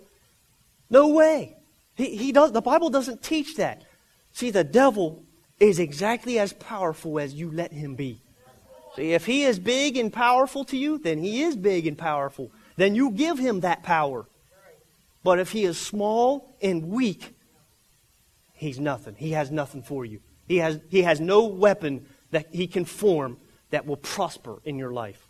No 0.90 1.08
way. 1.08 1.56
He, 1.96 2.16
he 2.16 2.32
does, 2.32 2.52
the 2.52 2.60
Bible 2.60 2.90
doesn't 2.90 3.22
teach 3.22 3.56
that. 3.56 3.84
See, 4.34 4.50
the 4.50 4.64
devil 4.64 5.22
is 5.60 5.78
exactly 5.78 6.38
as 6.40 6.52
powerful 6.52 7.20
as 7.20 7.32
you 7.32 7.50
let 7.50 7.72
him 7.72 7.94
be. 7.94 8.20
See, 8.96 9.12
if 9.12 9.26
he 9.26 9.44
is 9.44 9.58
big 9.58 9.96
and 9.96 10.12
powerful 10.12 10.64
to 10.64 10.76
you, 10.76 10.98
then 10.98 11.18
he 11.18 11.42
is 11.42 11.56
big 11.56 11.86
and 11.86 11.96
powerful. 11.96 12.50
Then 12.76 12.96
you 12.96 13.12
give 13.12 13.38
him 13.38 13.60
that 13.60 13.84
power. 13.84 14.26
But 15.22 15.38
if 15.38 15.52
he 15.52 15.64
is 15.64 15.78
small 15.78 16.52
and 16.60 16.90
weak, 16.90 17.34
he's 18.54 18.78
nothing. 18.78 19.14
He 19.16 19.30
has 19.30 19.52
nothing 19.52 19.82
for 19.82 20.04
you. 20.04 20.20
He 20.48 20.58
has, 20.58 20.80
he 20.90 21.02
has 21.02 21.20
no 21.20 21.44
weapon 21.44 22.06
that 22.32 22.46
he 22.52 22.66
can 22.66 22.84
form 22.84 23.38
that 23.70 23.86
will 23.86 23.96
prosper 23.96 24.58
in 24.64 24.78
your 24.78 24.92
life. 24.92 25.26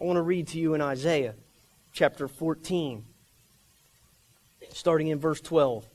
I 0.00 0.04
want 0.04 0.18
to 0.18 0.22
read 0.22 0.48
to 0.48 0.58
you 0.58 0.74
in 0.74 0.82
Isaiah 0.82 1.34
chapter 1.92 2.28
14, 2.28 3.04
starting 4.72 5.08
in 5.08 5.18
verse 5.18 5.40
12. 5.40 5.86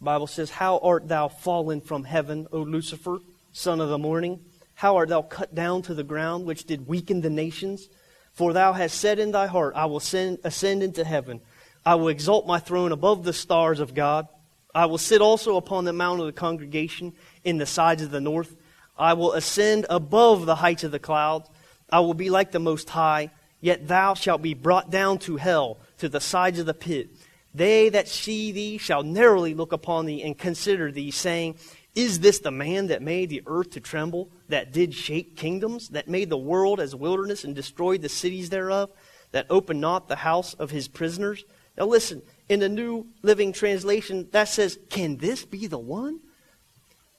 Bible 0.00 0.26
says, 0.26 0.50
How 0.50 0.78
art 0.78 1.08
thou 1.08 1.28
fallen 1.28 1.80
from 1.80 2.04
heaven, 2.04 2.46
O 2.52 2.60
Lucifer, 2.60 3.18
son 3.52 3.80
of 3.80 3.88
the 3.88 3.98
morning? 3.98 4.40
How 4.74 4.96
art 4.96 5.08
thou 5.08 5.22
cut 5.22 5.54
down 5.54 5.82
to 5.82 5.94
the 5.94 6.02
ground, 6.02 6.44
which 6.44 6.64
did 6.64 6.86
weaken 6.86 7.20
the 7.20 7.30
nations? 7.30 7.88
For 8.32 8.52
thou 8.52 8.72
hast 8.72 8.98
said 8.98 9.18
in 9.18 9.30
thy 9.30 9.46
heart, 9.46 9.74
I 9.76 9.86
will 9.86 10.00
send, 10.00 10.38
ascend 10.42 10.82
into 10.82 11.04
heaven. 11.04 11.40
I 11.86 11.94
will 11.94 12.08
exalt 12.08 12.46
my 12.46 12.58
throne 12.58 12.92
above 12.92 13.24
the 13.24 13.32
stars 13.32 13.78
of 13.78 13.94
God. 13.94 14.26
I 14.74 14.86
will 14.86 14.98
sit 14.98 15.20
also 15.20 15.56
upon 15.56 15.84
the 15.84 15.92
mount 15.92 16.20
of 16.20 16.26
the 16.26 16.32
congregation 16.32 17.12
in 17.44 17.58
the 17.58 17.66
sides 17.66 18.02
of 18.02 18.10
the 18.10 18.20
north. 18.20 18.56
I 18.98 19.12
will 19.12 19.32
ascend 19.32 19.86
above 19.88 20.46
the 20.46 20.56
heights 20.56 20.82
of 20.82 20.90
the 20.90 20.98
clouds. 20.98 21.48
I 21.90 22.00
will 22.00 22.14
be 22.14 22.30
like 22.30 22.50
the 22.50 22.58
Most 22.58 22.90
High, 22.90 23.30
yet 23.60 23.86
thou 23.86 24.14
shalt 24.14 24.42
be 24.42 24.54
brought 24.54 24.90
down 24.90 25.18
to 25.20 25.36
hell, 25.36 25.78
to 25.98 26.08
the 26.08 26.20
sides 26.20 26.58
of 26.58 26.66
the 26.66 26.74
pit. 26.74 27.10
They 27.54 27.88
that 27.90 28.08
see 28.08 28.52
thee 28.52 28.78
shall 28.78 29.02
narrowly 29.02 29.54
look 29.54 29.72
upon 29.72 30.06
thee 30.06 30.22
and 30.22 30.36
consider 30.36 30.90
thee, 30.90 31.10
saying, 31.10 31.56
Is 31.94 32.20
this 32.20 32.40
the 32.40 32.50
man 32.50 32.88
that 32.88 33.02
made 33.02 33.28
the 33.28 33.42
earth 33.46 33.70
to 33.70 33.80
tremble, 33.80 34.30
that 34.48 34.72
did 34.72 34.92
shake 34.92 35.36
kingdoms, 35.36 35.90
that 35.90 36.08
made 36.08 36.30
the 36.30 36.36
world 36.36 36.80
as 36.80 36.94
wilderness 36.94 37.44
and 37.44 37.54
destroyed 37.54 38.02
the 38.02 38.08
cities 38.08 38.50
thereof, 38.50 38.90
that 39.32 39.46
opened 39.50 39.80
not 39.80 40.08
the 40.08 40.16
house 40.16 40.54
of 40.54 40.70
his 40.70 40.88
prisoners? 40.88 41.44
Now 41.78 41.86
listen, 41.86 42.22
in 42.48 42.60
the 42.60 42.68
New 42.68 43.06
Living 43.22 43.52
Translation, 43.52 44.28
that 44.32 44.48
says, 44.48 44.78
Can 44.90 45.16
this 45.18 45.44
be 45.44 45.66
the 45.66 45.78
one? 45.78 46.20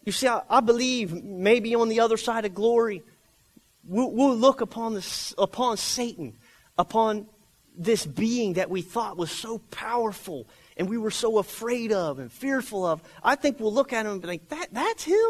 You 0.04 0.12
see, 0.12 0.28
I, 0.28 0.42
I 0.50 0.60
believe 0.60 1.24
maybe 1.24 1.74
on 1.76 1.90
the 1.90 2.02
other 2.02 2.18
side 2.18 2.46
of 2.46 2.54
glory, 2.54 3.04
We'll, 3.88 4.12
we'll 4.12 4.36
look 4.36 4.62
upon, 4.62 4.96
this, 4.96 5.34
upon 5.38 5.78
Satan, 5.78 6.38
upon 6.78 7.28
this 7.78 8.06
being 8.06 8.54
that 8.54 8.70
we 8.70 8.82
thought 8.82 9.18
was 9.18 9.32
so 9.32 9.60
powerful 9.72 10.48
and 10.78 10.90
we 10.90 10.98
were 10.98 11.12
so 11.12 11.38
afraid 11.38 11.92
of 11.92 12.20
and 12.20 12.32
fearful 12.32 12.86
of. 12.86 13.02
I 13.24 13.36
think 13.36 13.60
we'll 13.60 13.74
look 13.74 13.94
at 13.94 14.06
him 14.06 14.14
and 14.14 14.24
think, 14.24 14.50
that, 14.50 14.70
that's 14.72 15.04
him? 15.04 15.30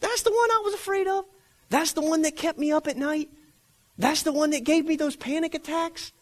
That's 0.00 0.22
the 0.22 0.30
one 0.30 0.50
I 0.50 0.62
was 0.64 0.74
afraid 0.74 1.06
of? 1.06 1.24
That's 1.70 1.92
the 1.92 2.00
one 2.00 2.22
that 2.22 2.36
kept 2.36 2.58
me 2.58 2.72
up 2.72 2.86
at 2.86 2.96
night? 2.96 3.28
That's 3.98 4.22
the 4.22 4.32
one 4.32 4.50
that 4.50 4.64
gave 4.64 4.86
me 4.86 4.96
those 4.96 5.16
panic 5.16 5.54
attacks? 5.54 6.12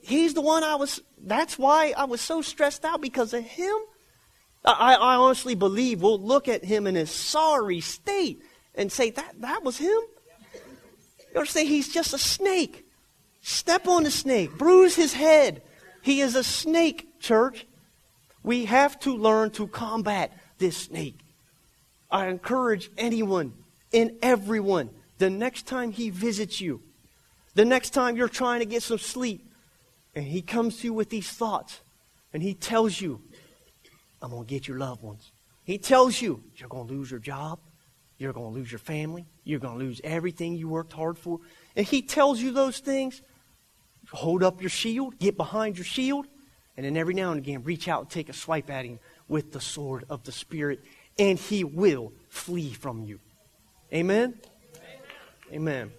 He's 0.00 0.34
the 0.34 0.40
one 0.40 0.62
I 0.62 0.74
was, 0.74 1.00
that's 1.22 1.58
why 1.58 1.94
I 1.96 2.04
was 2.04 2.20
so 2.20 2.42
stressed 2.42 2.84
out 2.84 3.00
because 3.00 3.32
of 3.32 3.44
him? 3.44 3.74
I, 4.64 4.94
I 4.94 5.16
honestly 5.16 5.54
believe 5.54 6.02
we'll 6.02 6.20
look 6.20 6.48
at 6.48 6.64
him 6.64 6.86
in 6.86 6.94
his 6.94 7.10
sorry 7.10 7.80
state 7.80 8.42
and 8.74 8.92
say, 8.92 9.10
that, 9.10 9.40
that 9.40 9.64
was 9.64 9.78
him? 9.78 9.98
You 11.34 11.44
say 11.46 11.66
he's 11.66 11.88
just 11.88 12.12
a 12.14 12.18
snake. 12.18 12.87
Step 13.48 13.88
on 13.88 14.02
the 14.02 14.10
snake, 14.10 14.58
bruise 14.58 14.94
his 14.94 15.14
head. 15.14 15.62
He 16.02 16.20
is 16.20 16.34
a 16.34 16.44
snake, 16.44 17.18
church. 17.18 17.66
We 18.42 18.66
have 18.66 19.00
to 19.00 19.16
learn 19.16 19.52
to 19.52 19.66
combat 19.66 20.38
this 20.58 20.76
snake. 20.76 21.18
I 22.10 22.26
encourage 22.26 22.90
anyone 22.98 23.54
and 23.90 24.10
everyone 24.20 24.90
the 25.16 25.30
next 25.30 25.66
time 25.66 25.92
he 25.92 26.10
visits 26.10 26.60
you, 26.60 26.82
the 27.54 27.64
next 27.64 27.94
time 27.94 28.18
you're 28.18 28.28
trying 28.28 28.60
to 28.60 28.66
get 28.66 28.82
some 28.82 28.98
sleep, 28.98 29.50
and 30.14 30.26
he 30.26 30.42
comes 30.42 30.80
to 30.80 30.88
you 30.88 30.92
with 30.92 31.08
these 31.08 31.30
thoughts, 31.30 31.80
and 32.34 32.42
he 32.42 32.52
tells 32.52 33.00
you, 33.00 33.18
I'm 34.20 34.28
going 34.28 34.44
to 34.44 34.48
get 34.48 34.68
your 34.68 34.76
loved 34.76 35.02
ones. 35.02 35.32
He 35.64 35.78
tells 35.78 36.20
you, 36.20 36.42
you're 36.56 36.68
going 36.68 36.86
to 36.86 36.92
lose 36.92 37.10
your 37.10 37.20
job. 37.20 37.60
You're 38.18 38.34
going 38.34 38.52
to 38.52 38.58
lose 38.58 38.70
your 38.70 38.78
family. 38.78 39.24
You're 39.44 39.60
going 39.60 39.78
to 39.78 39.84
lose 39.86 40.02
everything 40.04 40.54
you 40.54 40.68
worked 40.68 40.92
hard 40.92 41.16
for. 41.16 41.40
And 41.76 41.86
he 41.86 42.02
tells 42.02 42.42
you 42.42 42.52
those 42.52 42.80
things. 42.80 43.22
Hold 44.12 44.42
up 44.42 44.60
your 44.60 44.70
shield, 44.70 45.18
get 45.18 45.36
behind 45.36 45.76
your 45.76 45.84
shield, 45.84 46.26
and 46.76 46.86
then 46.86 46.96
every 46.96 47.14
now 47.14 47.32
and 47.32 47.38
again 47.38 47.62
reach 47.64 47.88
out 47.88 48.02
and 48.02 48.10
take 48.10 48.28
a 48.28 48.32
swipe 48.32 48.70
at 48.70 48.84
him 48.84 48.98
with 49.28 49.52
the 49.52 49.60
sword 49.60 50.04
of 50.08 50.24
the 50.24 50.32
Spirit, 50.32 50.80
and 51.18 51.38
he 51.38 51.64
will 51.64 52.12
flee 52.28 52.72
from 52.72 53.04
you. 53.04 53.20
Amen? 53.92 54.34
Amen. 55.52 55.52
Amen. 55.52 55.92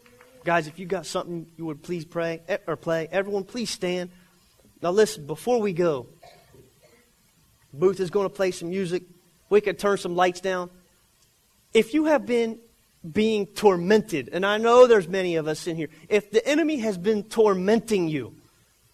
Guys, 0.43 0.67
if 0.67 0.79
you 0.79 0.85
got 0.85 1.05
something 1.05 1.47
you 1.57 1.65
would 1.65 1.83
please 1.83 2.05
pray 2.05 2.41
eh, 2.47 2.57
or 2.65 2.75
play, 2.75 3.07
everyone 3.11 3.43
please 3.43 3.69
stand. 3.69 4.09
Now 4.81 4.91
listen, 4.91 5.27
before 5.27 5.59
we 5.59 5.73
go, 5.73 6.07
Booth 7.73 7.99
is 7.99 8.09
going 8.09 8.27
to 8.27 8.33
play 8.33 8.51
some 8.51 8.69
music. 8.69 9.03
We 9.49 9.61
could 9.61 9.77
turn 9.77 9.97
some 9.97 10.15
lights 10.15 10.41
down 10.41 10.69
if 11.73 11.93
you 11.93 12.05
have 12.05 12.25
been 12.25 12.59
being 13.09 13.45
tormented, 13.47 14.29
and 14.33 14.45
I 14.45 14.57
know 14.57 14.85
there's 14.85 15.07
many 15.07 15.35
of 15.37 15.47
us 15.47 15.67
in 15.67 15.75
here, 15.75 15.89
if 16.09 16.31
the 16.31 16.45
enemy 16.45 16.77
has 16.77 16.97
been 16.97 17.23
tormenting 17.23 18.09
you, 18.09 18.35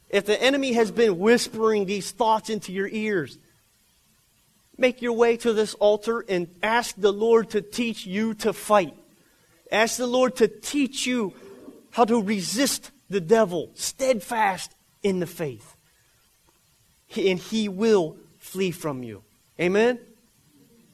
if 0.10 0.26
the 0.26 0.42
enemy 0.42 0.74
has 0.74 0.92
been 0.92 1.18
whispering 1.18 1.86
these 1.86 2.12
thoughts 2.12 2.50
into 2.50 2.72
your 2.72 2.88
ears, 2.88 3.38
make 4.78 5.02
your 5.02 5.14
way 5.14 5.38
to 5.38 5.54
this 5.54 5.74
altar 5.76 6.24
and 6.28 6.48
ask 6.62 6.96
the 6.98 7.12
Lord 7.12 7.50
to 7.52 7.62
teach 7.62 8.06
you 8.06 8.34
to 8.36 8.54
fight. 8.54 8.94
Ask 9.72 9.98
the 9.98 10.08
Lord 10.08 10.36
to 10.38 10.48
teach 10.48 11.08
you 11.08 11.34
how 11.92 12.06
to 12.06 12.22
resist 12.22 12.92
the 13.10 13.22
devil 13.22 13.72
steadfast 13.74 14.76
in 15.02 15.20
the 15.20 15.28
faith. 15.28 15.76
And 17.18 17.40
he 17.40 17.70
will 17.70 18.18
flee 18.38 18.72
from 18.72 19.02
you. 19.02 19.24
Amen? 19.60 20.00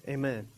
Amen. 0.07 0.50